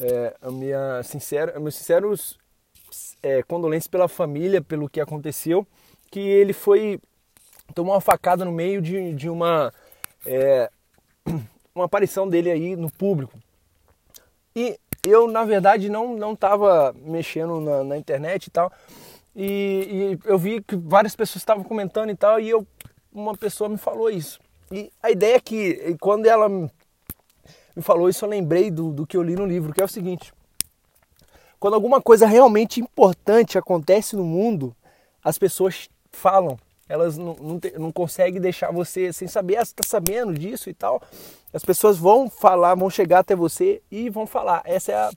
é, 0.00 0.36
a 0.40 0.50
minha 0.50 1.02
sincera, 1.02 1.58
meus 1.60 1.74
sinceros 1.74 2.38
é, 3.22 3.42
condolências 3.42 3.88
pela 3.88 4.08
família, 4.08 4.60
pelo 4.60 4.88
que 4.88 5.00
aconteceu, 5.00 5.66
que 6.10 6.20
ele 6.20 6.52
foi 6.52 7.00
tomou 7.72 7.94
uma 7.94 8.00
facada 8.00 8.44
no 8.44 8.52
meio 8.52 8.80
de, 8.80 9.14
de 9.14 9.28
uma, 9.28 9.72
é, 10.26 10.70
uma 11.74 11.86
aparição 11.86 12.28
dele 12.28 12.50
aí 12.50 12.76
no 12.76 12.90
público. 12.90 13.38
E 14.54 14.78
eu, 15.06 15.26
na 15.28 15.44
verdade, 15.44 15.88
não 15.88 16.14
não 16.14 16.32
estava 16.32 16.94
mexendo 17.04 17.60
na, 17.60 17.84
na, 17.84 17.96
internet 17.96 18.46
e 18.46 18.50
tal. 18.50 18.70
E, 19.34 20.18
e, 20.24 20.28
eu 20.28 20.38
vi 20.38 20.62
que 20.62 20.76
várias 20.76 21.16
pessoas 21.16 21.42
estavam 21.42 21.64
comentando 21.64 22.10
e 22.10 22.16
tal, 22.16 22.38
e 22.38 22.50
eu, 22.50 22.66
uma 23.12 23.36
pessoa 23.36 23.68
me 23.68 23.78
falou 23.78 24.10
isso. 24.10 24.38
E 24.70 24.92
a 25.02 25.10
ideia 25.10 25.36
é 25.36 25.40
que, 25.40 25.96
quando 26.00 26.26
ela 26.26 26.48
me 26.48 26.70
falou 27.82 28.08
isso, 28.08 28.24
eu 28.24 28.28
lembrei 28.28 28.70
do, 28.70 28.92
do 28.92 29.06
que 29.06 29.16
eu 29.16 29.22
li 29.22 29.34
no 29.34 29.46
livro, 29.46 29.72
que 29.72 29.80
é 29.80 29.84
o 29.84 29.88
seguinte: 29.88 30.32
quando 31.58 31.74
alguma 31.74 32.00
coisa 32.00 32.26
realmente 32.26 32.80
importante 32.80 33.58
acontece 33.58 34.14
no 34.14 34.24
mundo, 34.24 34.74
as 35.22 35.38
pessoas 35.38 35.88
falam 36.10 36.58
elas 36.92 37.16
não, 37.16 37.34
não, 37.40 37.60
não 37.78 37.90
conseguem 37.90 38.38
deixar 38.38 38.70
você 38.70 39.14
sem 39.14 39.26
saber, 39.26 39.56
ah, 39.56 39.64
você 39.64 39.74
sabendo 39.86 40.34
disso 40.34 40.68
e 40.68 40.74
tal. 40.74 41.00
As 41.50 41.64
pessoas 41.64 41.96
vão 41.96 42.28
falar, 42.28 42.74
vão 42.74 42.90
chegar 42.90 43.20
até 43.20 43.34
você 43.34 43.80
e 43.90 44.10
vão 44.10 44.26
falar. 44.26 44.60
Essa 44.66 44.92
é 44.92 44.94
a, 44.96 45.10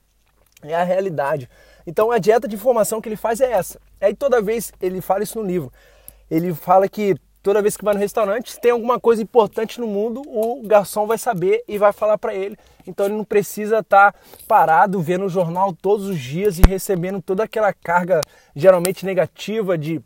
é 0.64 0.74
a 0.74 0.84
realidade. 0.84 1.50
Então 1.86 2.12
a 2.12 2.18
dieta 2.18 2.48
de 2.48 2.56
informação 2.56 3.02
que 3.02 3.10
ele 3.10 3.18
faz 3.18 3.42
é 3.42 3.52
essa. 3.52 3.78
Aí 4.00 4.16
toda 4.16 4.42
vez 4.42 4.72
ele 4.82 5.02
fala 5.02 5.24
isso 5.24 5.38
no 5.38 5.46
livro. 5.46 5.70
Ele 6.32 6.54
fala 6.54 6.88
que 6.88 7.18
toda 7.44 7.62
vez 7.62 7.76
que 7.76 7.84
vai 7.84 7.94
no 7.94 8.00
restaurante, 8.00 8.54
se 8.54 8.62
tem 8.62 8.72
alguma 8.72 8.98
coisa 8.98 9.22
importante 9.22 9.80
no 9.80 9.86
mundo, 9.86 10.22
o 10.26 10.66
garçom 10.66 11.06
vai 11.06 11.18
saber 11.18 11.62
e 11.68 11.78
vai 11.78 11.92
falar 11.92 12.18
para 12.18 12.34
ele. 12.34 12.58
Então 12.88 13.06
ele 13.06 13.16
não 13.16 13.26
precisa 13.26 13.80
estar 13.80 14.14
tá 14.14 14.20
parado 14.48 15.02
vendo 15.02 15.26
o 15.26 15.30
jornal 15.30 15.74
todos 15.74 16.08
os 16.08 16.18
dias 16.18 16.58
e 16.58 16.62
recebendo 16.62 17.22
toda 17.22 17.44
aquela 17.44 17.74
carga 17.74 18.22
geralmente 18.56 19.06
negativa 19.06 19.78
de 19.78 20.02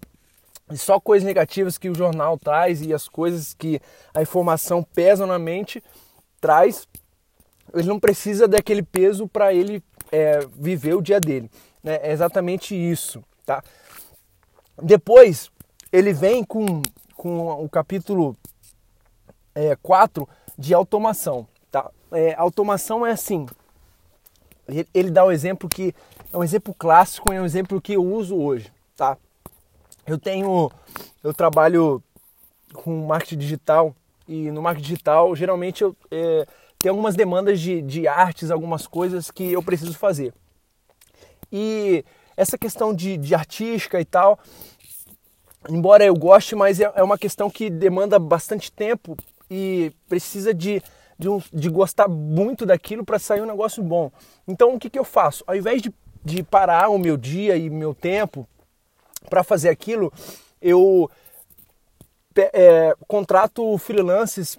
e 0.71 0.77
só 0.77 0.99
coisas 0.99 1.25
negativas 1.25 1.77
que 1.77 1.89
o 1.89 1.95
jornal 1.95 2.37
traz 2.37 2.81
e 2.81 2.93
as 2.93 3.07
coisas 3.07 3.53
que 3.53 3.81
a 4.13 4.21
informação 4.21 4.83
pesa 4.83 5.25
na 5.25 5.39
mente 5.39 5.83
traz, 6.39 6.87
ele 7.73 7.87
não 7.87 7.99
precisa 7.99 8.47
daquele 8.47 8.83
peso 8.83 9.27
para 9.27 9.53
ele 9.53 9.83
é, 10.11 10.39
viver 10.55 10.95
o 10.95 11.01
dia 11.01 11.19
dele. 11.19 11.49
Né? 11.83 11.99
É 12.01 12.11
exatamente 12.11 12.75
isso. 12.75 13.23
Tá? 13.45 13.63
Depois, 14.81 15.49
ele 15.91 16.13
vem 16.13 16.43
com, 16.43 16.81
com 17.15 17.63
o 17.63 17.69
capítulo 17.69 18.35
é, 19.55 19.75
4 19.75 20.27
de 20.57 20.73
automação. 20.73 21.47
Tá? 21.71 21.89
É, 22.11 22.35
automação 22.35 23.05
é 23.05 23.11
assim, 23.11 23.45
ele 24.93 25.09
dá 25.09 25.25
um 25.25 25.31
exemplo 25.31 25.67
que 25.67 25.93
é 26.31 26.37
um 26.37 26.43
exemplo 26.43 26.73
clássico, 26.73 27.33
é 27.33 27.41
um 27.41 27.45
exemplo 27.45 27.81
que 27.81 27.93
eu 27.93 28.05
uso 28.05 28.37
hoje, 28.37 28.71
tá? 28.95 29.17
Eu 30.09 30.17
tenho, 30.17 30.71
eu 31.23 31.31
trabalho 31.35 32.03
com 32.73 33.05
marketing 33.05 33.37
digital 33.37 33.95
e 34.27 34.49
no 34.49 34.59
marketing 34.59 34.87
digital 34.87 35.35
geralmente 35.35 35.83
eu 35.83 35.95
é, 36.09 36.47
tenho 36.79 36.93
algumas 36.93 37.15
demandas 37.15 37.59
de, 37.59 37.79
de 37.79 38.07
artes, 38.07 38.49
algumas 38.49 38.87
coisas 38.87 39.29
que 39.29 39.51
eu 39.51 39.61
preciso 39.61 39.93
fazer. 39.93 40.33
E 41.51 42.03
essa 42.35 42.57
questão 42.57 42.91
de, 42.91 43.17
de 43.17 43.35
artística 43.35 44.01
e 44.01 44.05
tal, 44.05 44.39
embora 45.69 46.03
eu 46.03 46.15
goste, 46.15 46.55
mas 46.55 46.79
é, 46.79 46.91
é 46.95 47.03
uma 47.03 47.17
questão 47.17 47.47
que 47.47 47.69
demanda 47.69 48.17
bastante 48.17 48.71
tempo 48.71 49.15
e 49.47 49.91
precisa 50.07 50.55
de, 50.55 50.81
de, 51.19 51.29
um, 51.29 51.39
de 51.53 51.69
gostar 51.69 52.07
muito 52.07 52.65
daquilo 52.65 53.05
para 53.05 53.19
sair 53.19 53.41
um 53.41 53.45
negócio 53.45 53.83
bom. 53.83 54.11
Então 54.47 54.73
o 54.73 54.79
que, 54.79 54.89
que 54.89 54.97
eu 54.97 55.05
faço? 55.05 55.43
Ao 55.45 55.55
invés 55.55 55.83
de, 55.83 55.93
de 56.25 56.41
parar 56.41 56.89
o 56.89 56.97
meu 56.97 57.15
dia 57.15 57.55
e 57.55 57.69
meu 57.69 57.93
tempo 57.93 58.47
para 59.29 59.43
fazer 59.43 59.69
aquilo, 59.69 60.11
eu 60.61 61.09
é, 62.35 62.95
contrato 63.07 63.77
freelances 63.77 64.57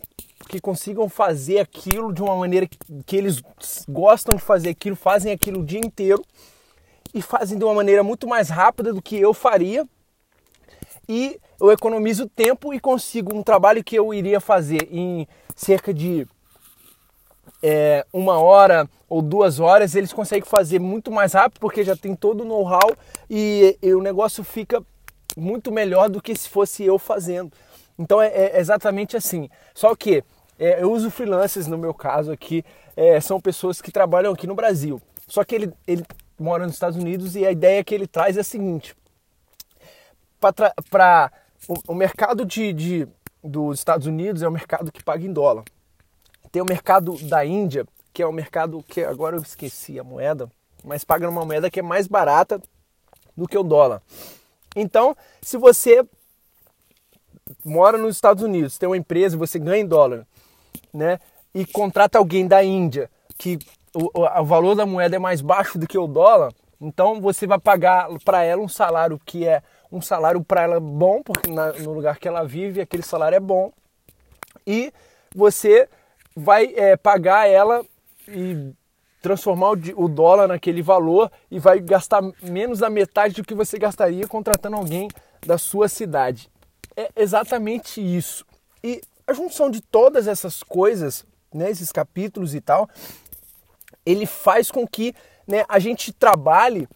que 0.48 0.60
consigam 0.60 1.08
fazer 1.08 1.60
aquilo 1.60 2.12
de 2.12 2.22
uma 2.22 2.36
maneira 2.36 2.66
que, 2.66 2.78
que 3.06 3.16
eles 3.16 3.42
gostam 3.88 4.36
de 4.36 4.42
fazer 4.42 4.70
aquilo, 4.70 4.96
fazem 4.96 5.32
aquilo 5.32 5.60
o 5.60 5.64
dia 5.64 5.78
inteiro 5.78 6.24
e 7.14 7.22
fazem 7.22 7.58
de 7.58 7.64
uma 7.64 7.74
maneira 7.74 8.02
muito 8.02 8.26
mais 8.26 8.48
rápida 8.48 8.92
do 8.92 9.02
que 9.02 9.16
eu 9.16 9.32
faria. 9.32 9.86
E 11.08 11.40
eu 11.60 11.70
economizo 11.70 12.28
tempo 12.28 12.72
e 12.72 12.80
consigo 12.80 13.34
um 13.34 13.42
trabalho 13.42 13.82
que 13.82 13.96
eu 13.96 14.12
iria 14.14 14.40
fazer 14.40 14.88
em 14.90 15.26
cerca 15.56 15.92
de 15.92 16.26
é, 17.62 18.06
uma 18.12 18.38
hora 18.38 18.88
ou 19.08 19.20
duas 19.20 19.58
horas, 19.58 19.94
eles 19.94 20.12
conseguem 20.12 20.48
fazer 20.48 20.78
muito 20.78 21.10
mais 21.10 21.32
rápido 21.32 21.58
porque 21.60 21.82
já 21.82 21.96
tem 21.96 22.14
todo 22.14 22.42
o 22.42 22.44
know-how 22.44 22.96
e, 23.28 23.76
e, 23.82 23.92
o 23.92 24.00
negócio 24.00 24.44
fica 24.44 24.82
muito 25.36 25.72
melhor 25.72 26.08
do 26.08 26.22
que 26.22 26.34
se 26.34 26.48
fosse 26.48 26.84
eu 26.84 26.98
fazendo. 26.98 27.52
Então 27.98 28.22
é, 28.22 28.28
é 28.28 28.60
exatamente 28.60 29.16
assim. 29.16 29.48
Só 29.74 29.94
que 29.96 30.22
é, 30.58 30.82
eu 30.82 30.92
uso 30.92 31.10
freelancers 31.10 31.66
no 31.66 31.76
meu 31.76 31.92
caso 31.92 32.30
aqui, 32.30 32.64
é, 32.96 33.20
são 33.20 33.40
pessoas 33.40 33.80
que 33.80 33.90
trabalham 33.90 34.32
aqui 34.32 34.46
no 34.46 34.54
Brasil. 34.54 35.00
Só 35.26 35.44
que 35.44 35.54
ele, 35.54 35.72
ele 35.86 36.04
mora 36.38 36.64
nos 36.64 36.74
Estados 36.74 36.98
Unidos 36.98 37.36
e 37.36 37.46
a 37.46 37.52
ideia 37.52 37.84
que 37.84 37.94
ele 37.94 38.06
traz 38.06 38.36
é 38.36 38.40
a 38.40 38.44
seguinte: 38.44 38.94
para 40.40 41.32
o, 41.68 41.74
o, 41.88 41.94
mercado 41.94 42.44
de, 42.44 42.72
de, 42.72 43.08
dos 43.42 43.78
Estados 43.78 44.06
Unidos 44.06 44.42
é 44.42 44.48
o 44.48 44.52
mercado 44.52 44.90
que 44.90 45.02
paga 45.02 45.24
em 45.24 45.32
dólar. 45.32 45.64
Tem 46.50 46.60
o 46.60 46.64
mercado 46.64 47.16
da 47.28 47.44
Índia, 47.44 47.86
que 48.12 48.22
é 48.22 48.26
o 48.26 48.32
mercado 48.32 48.82
que 48.86 49.02
agora 49.02 49.36
eu 49.36 49.42
esqueci 49.42 49.98
a 49.98 50.04
moeda, 50.04 50.50
mas 50.84 51.04
paga 51.04 51.26
numa 51.26 51.44
moeda 51.44 51.70
que 51.70 51.80
é 51.80 51.82
mais 51.82 52.06
barata 52.06 52.60
do 53.36 53.46
que 53.46 53.56
o 53.56 53.62
dólar. 53.62 54.02
Então, 54.74 55.16
se 55.40 55.56
você 55.56 56.04
mora 57.64 57.98
nos 57.98 58.16
Estados 58.16 58.42
Unidos, 58.42 58.78
tem 58.78 58.88
uma 58.88 58.96
empresa, 58.96 59.36
você 59.36 59.58
ganha 59.58 59.82
em 59.82 59.86
dólar, 59.86 60.26
né? 60.92 61.20
E 61.54 61.64
contrata 61.66 62.18
alguém 62.18 62.46
da 62.46 62.62
Índia 62.62 63.10
que 63.36 63.58
o, 63.94 64.10
o 64.20 64.44
valor 64.44 64.74
da 64.74 64.86
moeda 64.86 65.16
é 65.16 65.18
mais 65.18 65.40
baixo 65.40 65.78
do 65.78 65.86
que 65.86 65.98
o 65.98 66.06
dólar, 66.06 66.52
então 66.80 67.20
você 67.20 67.46
vai 67.46 67.58
pagar 67.58 68.08
para 68.24 68.42
ela 68.42 68.62
um 68.62 68.68
salário 68.68 69.20
que 69.24 69.46
é 69.46 69.62
um 69.90 70.00
salário 70.00 70.42
para 70.42 70.62
ela 70.62 70.80
bom, 70.80 71.22
porque 71.22 71.50
na, 71.50 71.72
no 71.72 71.92
lugar 71.92 72.18
que 72.18 72.28
ela 72.28 72.44
vive 72.44 72.80
aquele 72.80 73.02
salário 73.02 73.36
é 73.36 73.40
bom, 73.40 73.72
e 74.66 74.92
você 75.34 75.88
vai 76.36 76.72
é, 76.76 76.96
pagar 76.96 77.48
ela 77.48 77.84
e 78.28 78.72
transformar 79.20 79.70
o, 79.70 80.08
dólar 80.08 80.48
naquele 80.48 80.82
valor 80.82 81.30
e 81.50 81.58
vai 81.58 81.78
gastar 81.78 82.22
menos 82.42 82.78
da 82.78 82.88
metade 82.88 83.34
do 83.34 83.44
que 83.44 83.54
você 83.54 83.78
gastaria 83.78 84.26
contratando 84.26 84.76
alguém 84.76 85.08
da 85.46 85.58
sua 85.58 85.88
cidade. 85.88 86.50
É 86.96 87.10
exatamente 87.16 88.00
isso. 88.00 88.46
E 88.82 89.02
a 89.26 89.32
junção 89.32 89.70
de 89.70 89.80
todas 89.80 90.26
essas 90.26 90.62
coisas, 90.62 91.24
né, 91.52 91.70
esses 91.70 91.92
capítulos 91.92 92.54
e 92.54 92.60
tal, 92.60 92.88
ele 94.04 94.24
faz 94.24 94.70
com 94.70 94.86
que 94.86 95.14
né, 95.46 95.64
a 95.68 95.78
gente 95.78 96.12
trabalhe 96.12 96.88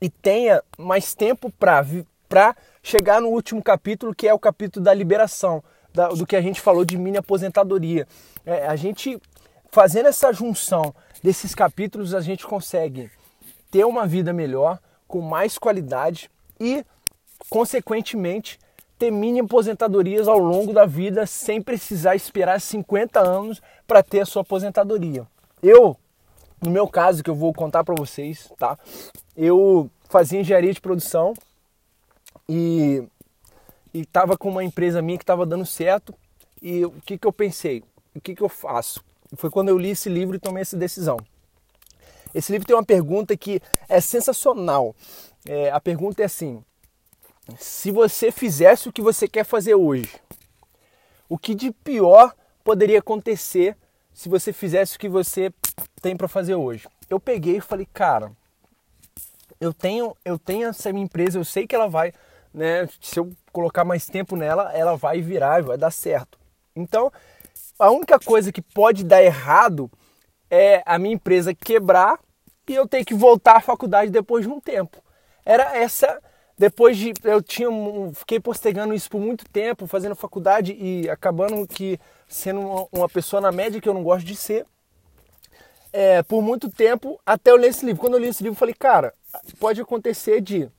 e 0.00 0.08
tenha 0.08 0.62
mais 0.78 1.14
tempo 1.14 1.50
para 1.50 2.56
chegar 2.82 3.20
no 3.20 3.28
último 3.28 3.62
capítulo, 3.62 4.14
que 4.14 4.28
é 4.28 4.34
o 4.34 4.38
capítulo 4.38 4.84
da 4.84 4.94
liberação, 4.94 5.62
da, 5.94 6.08
do 6.08 6.26
que 6.26 6.36
a 6.36 6.42
gente 6.42 6.60
falou 6.60 6.84
de 6.84 6.98
mini 6.98 7.16
aposentadoria. 7.16 8.06
É, 8.44 8.66
a 8.66 8.76
gente 8.76 9.20
fazendo 9.70 10.06
essa 10.06 10.32
junção 10.32 10.94
desses 11.22 11.54
capítulos, 11.54 12.14
a 12.14 12.20
gente 12.20 12.46
consegue 12.46 13.10
ter 13.70 13.84
uma 13.84 14.06
vida 14.06 14.32
melhor, 14.32 14.78
com 15.08 15.20
mais 15.20 15.58
qualidade 15.58 16.30
e, 16.60 16.84
consequentemente, 17.48 18.58
ter 18.98 19.10
mini 19.10 19.40
aposentadorias 19.40 20.28
ao 20.28 20.38
longo 20.38 20.72
da 20.72 20.86
vida 20.86 21.26
sem 21.26 21.60
precisar 21.60 22.14
esperar 22.14 22.60
50 22.60 23.20
anos 23.20 23.60
para 23.86 24.02
ter 24.02 24.20
a 24.20 24.26
sua 24.26 24.42
aposentadoria. 24.42 25.26
Eu, 25.62 25.96
no 26.62 26.70
meu 26.70 26.86
caso, 26.86 27.22
que 27.22 27.30
eu 27.30 27.34
vou 27.34 27.52
contar 27.52 27.82
para 27.82 27.94
vocês, 27.96 28.52
tá? 28.56 28.78
Eu 29.36 29.90
fazia 30.08 30.40
engenharia 30.40 30.72
de 30.72 30.80
produção 30.80 31.34
e 32.48 33.02
estava 34.00 34.36
com 34.36 34.48
uma 34.48 34.64
empresa 34.64 35.02
minha 35.02 35.18
que 35.18 35.22
estava 35.22 35.46
dando 35.46 35.66
certo. 35.66 36.14
E 36.60 36.84
o 36.84 36.92
que, 37.04 37.18
que 37.18 37.26
eu 37.26 37.32
pensei? 37.32 37.82
O 38.14 38.20
que, 38.20 38.34
que 38.34 38.42
eu 38.42 38.48
faço? 38.48 39.04
Foi 39.36 39.50
quando 39.50 39.68
eu 39.68 39.78
li 39.78 39.90
esse 39.90 40.08
livro 40.08 40.36
e 40.36 40.40
tomei 40.40 40.62
essa 40.62 40.76
decisão. 40.76 41.18
Esse 42.34 42.50
livro 42.50 42.66
tem 42.66 42.76
uma 42.76 42.84
pergunta 42.84 43.36
que 43.36 43.60
é 43.88 44.00
sensacional. 44.00 44.94
É, 45.46 45.70
a 45.70 45.80
pergunta 45.80 46.22
é 46.22 46.24
assim: 46.24 46.64
se 47.58 47.90
você 47.90 48.32
fizesse 48.32 48.88
o 48.88 48.92
que 48.92 49.02
você 49.02 49.28
quer 49.28 49.44
fazer 49.44 49.74
hoje, 49.74 50.10
o 51.28 51.38
que 51.38 51.54
de 51.54 51.70
pior 51.70 52.34
poderia 52.62 52.98
acontecer 52.98 53.76
se 54.12 54.28
você 54.28 54.52
fizesse 54.52 54.96
o 54.96 54.98
que 54.98 55.08
você 55.08 55.52
tem 56.00 56.16
para 56.16 56.28
fazer 56.28 56.54
hoje. 56.54 56.88
Eu 57.10 57.20
peguei 57.20 57.56
e 57.56 57.60
falei, 57.60 57.86
cara, 57.92 58.32
eu 59.60 59.72
tenho, 59.72 60.16
eu 60.24 60.38
tenho 60.38 60.68
essa 60.68 60.92
minha 60.92 61.04
empresa, 61.04 61.38
eu 61.38 61.44
sei 61.44 61.66
que 61.66 61.74
ela 61.74 61.88
vai, 61.88 62.12
né? 62.54 62.88
Se 63.00 63.18
eu 63.18 63.32
colocar 63.52 63.84
mais 63.84 64.06
tempo 64.06 64.36
nela, 64.36 64.72
ela 64.72 64.96
vai 64.96 65.20
virar, 65.20 65.62
vai 65.62 65.76
dar 65.76 65.90
certo. 65.90 66.38
Então, 66.74 67.12
a 67.78 67.90
única 67.90 68.18
coisa 68.18 68.52
que 68.52 68.62
pode 68.62 69.04
dar 69.04 69.22
errado 69.22 69.90
é 70.50 70.82
a 70.86 70.98
minha 70.98 71.14
empresa 71.14 71.52
quebrar 71.52 72.18
e 72.68 72.74
eu 72.74 72.86
ter 72.88 73.04
que 73.04 73.14
voltar 73.14 73.56
à 73.56 73.60
faculdade 73.60 74.10
depois 74.10 74.46
de 74.46 74.50
um 74.50 74.60
tempo. 74.60 75.02
Era 75.44 75.76
essa 75.76 76.22
depois 76.56 76.96
de 76.96 77.12
eu 77.24 77.42
tinha 77.42 77.68
fiquei 78.14 78.38
postergando 78.38 78.94
isso 78.94 79.10
por 79.10 79.20
muito 79.20 79.44
tempo, 79.50 79.88
fazendo 79.88 80.14
faculdade 80.14 80.72
e 80.72 81.10
acabando 81.10 81.66
que 81.66 81.98
sendo 82.28 82.60
uma, 82.60 82.86
uma 82.92 83.08
pessoa 83.08 83.40
na 83.40 83.50
média 83.50 83.80
que 83.80 83.88
eu 83.88 83.94
não 83.94 84.04
gosto 84.04 84.24
de 84.24 84.36
ser, 84.36 84.64
é, 85.92 86.22
por 86.22 86.42
muito 86.42 86.70
tempo 86.70 87.20
até 87.26 87.50
eu 87.50 87.56
ler 87.56 87.68
esse 87.68 87.84
livro. 87.84 88.00
Quando 88.00 88.14
eu 88.14 88.20
li 88.20 88.28
esse 88.28 88.42
livro, 88.42 88.54
eu 88.54 88.58
falei, 88.58 88.74
cara, 88.74 89.12
pode 89.58 89.80
acontecer 89.80 90.40
de 90.40 90.70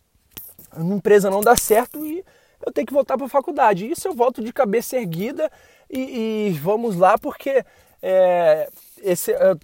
a 0.76 0.80
minha 0.80 0.98
empresa 0.98 1.30
não 1.30 1.42
dar 1.42 1.58
certo 1.58 2.06
e 2.06 2.24
eu 2.66 2.72
tenho 2.72 2.88
que 2.88 2.94
voltar 2.94 3.18
para 3.18 3.26
a 3.26 3.30
faculdade. 3.30 3.90
Isso 3.90 4.08
eu 4.08 4.14
volto 4.14 4.44
de 4.44 4.52
cabeça 4.52 4.98
erguida 4.98 5.52
e, 5.90 6.50
e 6.50 6.52
vamos 6.54 6.96
lá, 6.96 7.18
porque 7.18 7.64
é, 8.02 8.70
esse, 9.02 9.32
eu 9.32 9.60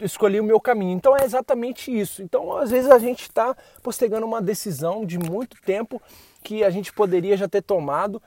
escolhi 0.00 0.40
o 0.40 0.44
meu 0.44 0.60
caminho. 0.60 0.92
Então 0.92 1.16
é 1.16 1.24
exatamente 1.24 1.96
isso. 1.96 2.22
Então, 2.22 2.56
às 2.56 2.70
vezes, 2.70 2.90
a 2.90 2.98
gente 2.98 3.22
está 3.22 3.56
postergando 3.82 4.26
uma 4.26 4.42
decisão 4.42 5.04
de 5.04 5.18
muito 5.18 5.56
tempo 5.62 6.00
que 6.42 6.64
a 6.64 6.70
gente 6.70 6.92
poderia 6.92 7.36
já 7.36 7.48
ter 7.48 7.62
tomado 7.62 8.20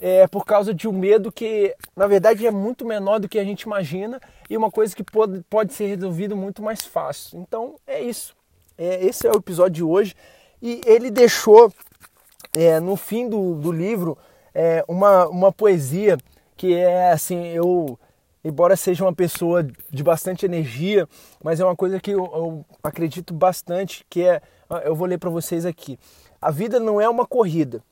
é, 0.00 0.26
por 0.26 0.44
causa 0.44 0.72
de 0.72 0.88
um 0.88 0.92
medo 0.92 1.30
que, 1.30 1.74
na 1.94 2.06
verdade, 2.06 2.46
é 2.46 2.50
muito 2.50 2.84
menor 2.84 3.18
do 3.18 3.28
que 3.28 3.38
a 3.38 3.44
gente 3.44 3.62
imagina 3.62 4.20
e 4.48 4.56
uma 4.56 4.70
coisa 4.70 4.94
que 4.94 5.02
pode, 5.02 5.42
pode 5.50 5.74
ser 5.74 5.86
resolvido 5.86 6.36
muito 6.36 6.62
mais 6.62 6.82
fácil. 6.82 7.40
Então, 7.40 7.74
é 7.86 8.00
isso. 8.00 8.34
É, 8.76 9.04
esse 9.04 9.26
é 9.26 9.30
o 9.30 9.36
episódio 9.36 9.74
de 9.74 9.82
hoje. 9.82 10.14
E 10.60 10.80
ele 10.84 11.10
deixou, 11.10 11.72
é, 12.56 12.80
no 12.80 12.96
fim 12.96 13.28
do, 13.28 13.54
do 13.54 13.70
livro, 13.72 14.18
é, 14.54 14.84
uma, 14.88 15.26
uma 15.28 15.52
poesia 15.52 16.18
que 16.56 16.74
é 16.74 17.12
assim, 17.12 17.46
eu, 17.48 17.98
embora 18.44 18.74
seja 18.74 19.04
uma 19.04 19.14
pessoa 19.14 19.62
de 19.62 20.02
bastante 20.02 20.44
energia, 20.44 21.08
mas 21.42 21.60
é 21.60 21.64
uma 21.64 21.76
coisa 21.76 22.00
que 22.00 22.10
eu, 22.10 22.24
eu 22.24 22.66
acredito 22.82 23.32
bastante, 23.32 24.04
que 24.10 24.24
é, 24.24 24.42
eu 24.84 24.94
vou 24.94 25.06
ler 25.06 25.18
para 25.18 25.30
vocês 25.30 25.64
aqui. 25.64 25.98
A 26.40 26.50
vida 26.50 26.80
não 26.80 27.00
é 27.00 27.08
uma 27.08 27.24
corrida. 27.24 27.82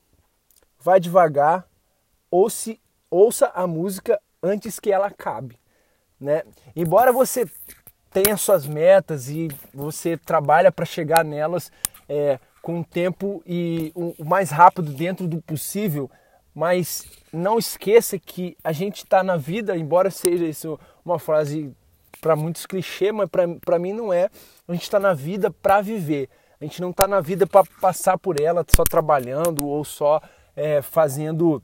Vai 0.81 0.99
devagar, 0.99 1.65
ouça, 2.31 2.77
ouça 3.09 3.47
a 3.55 3.67
música 3.67 4.21
antes 4.43 4.81
que 4.81 4.91
ela 4.91 5.07
acabe. 5.07 5.59
Né? 6.21 6.43
Embora 6.75 7.13
você 7.13 7.47
tenha 8.11 8.37
suas 8.37 8.67
metas 8.67 9.29
e 9.29 9.49
você 9.73 10.17
trabalha 10.17 10.73
para 10.73 10.85
chegar 10.85 11.25
nelas 11.25 11.71
é, 12.09 12.39
com 12.67 12.81
o 12.81 12.85
tempo 12.85 13.41
e 13.47 13.93
o 13.95 14.25
mais 14.25 14.51
rápido 14.51 14.93
dentro 14.93 15.29
do 15.29 15.41
possível, 15.41 16.11
mas 16.53 17.07
não 17.33 17.61
esqueça 17.61 18.19
que 18.19 18.57
a 18.65 18.73
gente 18.73 19.05
está 19.05 19.23
na 19.23 19.37
vida, 19.37 19.77
embora 19.77 20.11
seja 20.11 20.45
isso 20.45 20.77
uma 21.05 21.17
frase 21.17 21.73
para 22.21 22.35
muitos 22.35 22.67
clichê, 22.67 23.13
mas 23.13 23.29
para 23.65 23.79
mim 23.79 23.93
não 23.93 24.13
é. 24.13 24.29
A 24.67 24.73
gente 24.73 24.83
está 24.83 24.99
na 24.99 25.15
vida 25.15 25.49
para 25.49 25.81
viver. 25.81 26.29
A 26.61 26.65
gente 26.65 26.81
não 26.83 26.91
está 26.91 27.07
na 27.07 27.21
vida 27.21 27.47
para 27.47 27.65
passar 27.81 28.19
por 28.19 28.41
ela 28.41 28.67
só 28.75 28.83
trabalhando 28.83 29.65
ou 29.65 29.85
só 29.85 30.21
é, 30.57 30.83
fazendo 30.83 31.63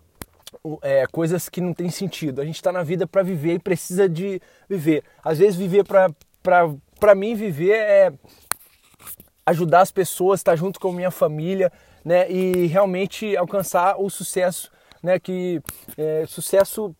é, 0.82 1.04
coisas 1.10 1.48
que 1.48 1.60
não 1.60 1.74
tem 1.74 1.90
sentido. 1.90 2.40
A 2.40 2.44
gente 2.44 2.54
está 2.54 2.70
na 2.70 2.84
vida 2.84 3.08
para 3.08 3.24
viver 3.24 3.54
e 3.54 3.58
precisa 3.58 4.08
de 4.08 4.40
viver. 4.68 5.02
Às 5.24 5.38
vezes 5.38 5.56
viver 5.56 5.84
para 5.84 7.14
mim 7.16 7.34
viver 7.34 7.74
é 7.74 8.12
ajudar 9.44 9.80
as 9.80 9.90
pessoas, 9.90 10.40
estar 10.40 10.56
junto 10.56 10.78
com 10.78 10.92
minha 10.92 11.10
família, 11.10 11.72
né? 12.04 12.30
E 12.30 12.66
realmente 12.66 13.36
alcançar 13.36 14.00
o 14.00 14.08
sucesso, 14.08 14.70
né? 15.02 15.18
Que 15.18 15.60
é, 15.96 16.24
sucesso 16.26 16.94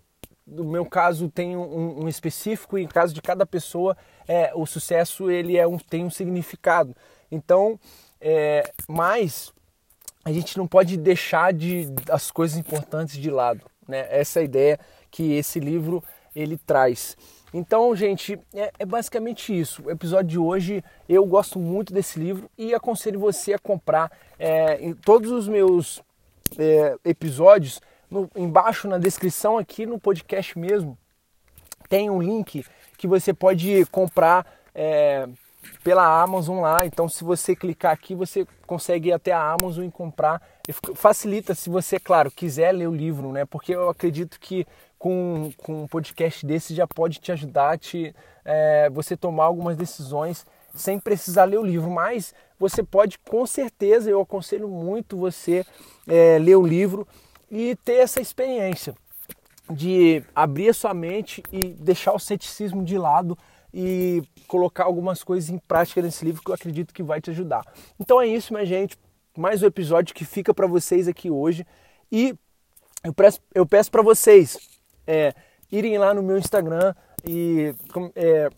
no 0.46 0.64
meu 0.64 0.84
caso 0.84 1.28
tem 1.28 1.56
um, 1.56 2.04
um, 2.04 2.08
específico 2.08 2.76
e 2.76 2.82
em 2.82 2.88
caso 2.88 3.14
de 3.14 3.22
cada 3.22 3.46
pessoa 3.46 3.96
é 4.26 4.52
o 4.54 4.66
sucesso 4.66 5.30
ele 5.30 5.56
é 5.56 5.66
um, 5.66 5.78
tem 5.78 6.04
um 6.04 6.10
significado. 6.10 6.94
Então, 7.30 7.78
é, 8.20 8.70
mas 8.88 9.52
a 10.24 10.32
gente 10.32 10.56
não 10.58 10.66
pode 10.66 10.96
deixar 10.96 11.52
de 11.52 11.88
as 12.10 12.30
coisas 12.30 12.56
importantes 12.56 13.16
de 13.16 13.30
lado, 13.30 13.64
né? 13.88 14.06
Essa 14.10 14.40
é 14.40 14.42
a 14.42 14.44
ideia 14.44 14.80
que 15.10 15.32
esse 15.32 15.58
livro 15.58 16.02
ele 16.34 16.56
traz. 16.56 17.16
Então, 17.52 17.94
gente, 17.94 18.38
é, 18.54 18.72
é, 18.78 18.86
basicamente 18.86 19.58
isso. 19.58 19.82
O 19.84 19.90
episódio 19.90 20.28
de 20.28 20.38
hoje 20.38 20.82
eu 21.08 21.24
gosto 21.26 21.58
muito 21.58 21.92
desse 21.92 22.18
livro 22.18 22.50
e 22.56 22.74
aconselho 22.74 23.20
você 23.20 23.52
a 23.52 23.58
comprar. 23.58 24.10
É, 24.38 24.82
em 24.82 24.94
todos 24.94 25.30
os 25.30 25.46
meus 25.46 26.02
é, 26.58 26.96
episódios, 27.04 27.80
no, 28.10 28.30
embaixo 28.34 28.88
na 28.88 28.98
descrição 28.98 29.58
aqui 29.58 29.84
no 29.84 29.98
podcast 29.98 30.58
mesmo, 30.58 30.96
tem 31.88 32.08
um 32.08 32.22
link 32.22 32.64
que 32.96 33.06
você 33.06 33.34
pode 33.34 33.84
comprar 33.86 34.46
é, 34.74 35.28
pela 35.84 36.22
Amazon 36.22 36.60
lá. 36.60 36.86
Então, 36.86 37.06
se 37.08 37.22
você 37.22 37.54
clicar 37.54 37.92
aqui, 37.92 38.14
você 38.14 38.46
consegue 38.66 39.10
ir 39.10 39.12
até 39.12 39.32
a 39.32 39.52
Amazon 39.52 39.84
e 39.84 39.90
comprar. 39.90 40.40
Facilita 40.94 41.54
se 41.54 41.68
você, 41.68 41.98
claro, 41.98 42.30
quiser 42.30 42.72
ler 42.72 42.88
o 42.88 42.94
livro, 42.94 43.30
né? 43.30 43.44
Porque 43.44 43.74
eu 43.74 43.90
acredito 43.90 44.40
que 44.40 44.66
com, 45.02 45.50
com 45.56 45.82
um 45.82 45.88
podcast 45.88 46.46
desse 46.46 46.76
já 46.76 46.86
pode 46.86 47.18
te 47.18 47.32
ajudar 47.32 47.76
te, 47.76 48.14
é, 48.44 48.88
você 48.88 49.16
tomar 49.16 49.46
algumas 49.46 49.76
decisões 49.76 50.46
sem 50.76 50.96
precisar 50.96 51.44
ler 51.46 51.58
o 51.58 51.66
livro. 51.66 51.90
Mas 51.90 52.32
você 52.56 52.84
pode, 52.84 53.18
com 53.18 53.44
certeza, 53.44 54.08
eu 54.08 54.20
aconselho 54.20 54.68
muito 54.68 55.16
você 55.16 55.66
é, 56.06 56.38
ler 56.38 56.54
o 56.54 56.64
livro 56.64 57.04
e 57.50 57.74
ter 57.84 57.94
essa 57.94 58.20
experiência 58.20 58.94
de 59.68 60.22
abrir 60.36 60.68
a 60.68 60.74
sua 60.74 60.94
mente 60.94 61.42
e 61.50 61.70
deixar 61.70 62.12
o 62.12 62.18
ceticismo 62.20 62.84
de 62.84 62.96
lado 62.96 63.36
e 63.74 64.22
colocar 64.46 64.84
algumas 64.84 65.24
coisas 65.24 65.50
em 65.50 65.58
prática 65.58 66.00
nesse 66.00 66.24
livro 66.24 66.40
que 66.44 66.50
eu 66.52 66.54
acredito 66.54 66.94
que 66.94 67.02
vai 67.02 67.20
te 67.20 67.30
ajudar. 67.30 67.66
Então 67.98 68.20
é 68.20 68.28
isso, 68.28 68.52
minha 68.52 68.64
gente. 68.64 68.96
Mais 69.36 69.64
um 69.64 69.66
episódio 69.66 70.14
que 70.14 70.24
fica 70.24 70.54
para 70.54 70.68
vocês 70.68 71.08
aqui 71.08 71.28
hoje. 71.28 71.66
E 72.12 72.36
eu 73.02 73.12
peço, 73.12 73.40
eu 73.52 73.66
peço 73.66 73.90
para 73.90 74.02
vocês 74.02 74.71
é, 75.06 75.34
irem 75.70 75.98
lá 75.98 76.12
no 76.12 76.22
meu 76.22 76.38
Instagram 76.38 76.94
e 77.24 77.74
é, 78.14 78.48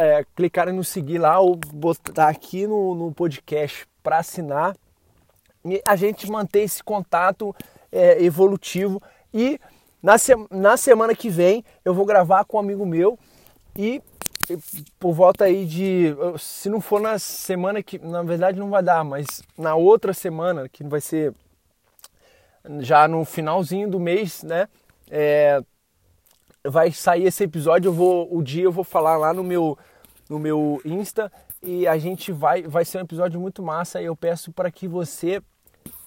é, 0.00 0.24
clicarem 0.34 0.74
no 0.74 0.84
seguir 0.84 1.18
lá 1.18 1.38
ou 1.38 1.56
botar 1.56 2.28
aqui 2.28 2.66
no, 2.66 2.94
no 2.94 3.12
podcast 3.12 3.86
para 4.02 4.18
assinar. 4.18 4.76
E 5.64 5.80
a 5.86 5.94
gente 5.94 6.30
mantém 6.30 6.64
esse 6.64 6.82
contato 6.82 7.54
é, 7.90 8.22
evolutivo. 8.22 9.00
E 9.32 9.60
na, 10.02 10.18
se, 10.18 10.32
na 10.50 10.76
semana 10.76 11.14
que 11.14 11.28
vem 11.28 11.64
eu 11.84 11.94
vou 11.94 12.04
gravar 12.04 12.44
com 12.44 12.56
um 12.56 12.60
amigo 12.60 12.84
meu 12.84 13.18
e 13.76 14.02
por 14.98 15.12
volta 15.12 15.44
aí 15.44 15.64
de. 15.64 16.14
Se 16.38 16.68
não 16.68 16.80
for 16.80 17.00
na 17.00 17.18
semana 17.18 17.82
que. 17.82 17.98
Na 17.98 18.22
verdade 18.22 18.58
não 18.58 18.70
vai 18.70 18.82
dar, 18.82 19.04
mas 19.04 19.42
na 19.56 19.74
outra 19.74 20.12
semana, 20.12 20.68
que 20.68 20.82
vai 20.82 21.00
ser 21.00 21.32
já 22.80 23.06
no 23.08 23.24
finalzinho 23.24 23.88
do 23.88 23.98
mês, 24.00 24.42
né? 24.42 24.68
É, 25.10 25.62
vai 26.64 26.92
sair 26.92 27.24
esse 27.24 27.44
episódio. 27.44 27.88
Eu 27.88 27.92
vou, 27.92 28.34
o 28.34 28.42
dia 28.42 28.64
eu 28.64 28.72
vou 28.72 28.84
falar 28.84 29.16
lá 29.16 29.32
no 29.32 29.42
meu, 29.42 29.78
no 30.28 30.38
meu 30.38 30.80
Insta 30.84 31.30
e 31.62 31.86
a 31.86 31.98
gente 31.98 32.32
vai. 32.32 32.62
Vai 32.62 32.84
ser 32.84 32.98
um 32.98 33.02
episódio 33.02 33.40
muito 33.40 33.62
massa. 33.62 34.00
E 34.00 34.06
eu 34.06 34.16
peço 34.16 34.52
para 34.52 34.70
que 34.70 34.86
você 34.86 35.42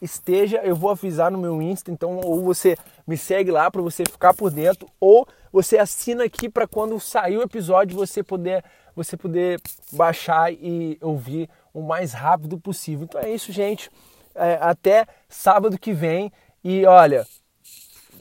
esteja, 0.01 0.57
eu 0.57 0.75
vou 0.75 0.89
avisar 0.89 1.31
no 1.31 1.37
meu 1.37 1.61
Insta, 1.61 1.91
então 1.91 2.19
ou 2.23 2.43
você 2.43 2.77
me 3.07 3.17
segue 3.17 3.51
lá 3.51 3.69
para 3.69 3.81
você 3.81 4.03
ficar 4.05 4.33
por 4.33 4.51
dentro, 4.51 4.87
ou 4.99 5.27
você 5.51 5.77
assina 5.77 6.23
aqui 6.23 6.49
para 6.49 6.67
quando 6.67 6.99
sair 6.99 7.37
o 7.37 7.41
episódio 7.41 7.97
você 7.97 8.23
poder 8.23 8.63
você 8.95 9.17
poder 9.17 9.59
baixar 9.91 10.53
e 10.53 10.97
ouvir 11.01 11.49
o 11.73 11.81
mais 11.81 12.13
rápido 12.13 12.57
possível. 12.57 13.03
Então 13.03 13.19
é 13.19 13.29
isso, 13.29 13.51
gente. 13.51 13.91
É, 14.33 14.57
até 14.61 15.05
sábado 15.27 15.77
que 15.77 15.91
vem 15.91 16.31
e 16.63 16.85
olha, 16.85 17.27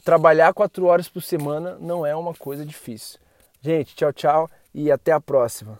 trabalhar 0.05 0.53
quatro 0.53 0.85
horas 0.85 1.09
por 1.09 1.21
semana 1.21 1.77
não 1.81 2.05
é 2.05 2.15
uma 2.15 2.35
coisa 2.35 2.63
difícil. 2.63 3.19
Gente, 3.59 3.95
tchau, 3.95 4.13
tchau 4.13 4.49
e 4.71 4.91
até 4.91 5.11
a 5.11 5.19
próxima. 5.19 5.79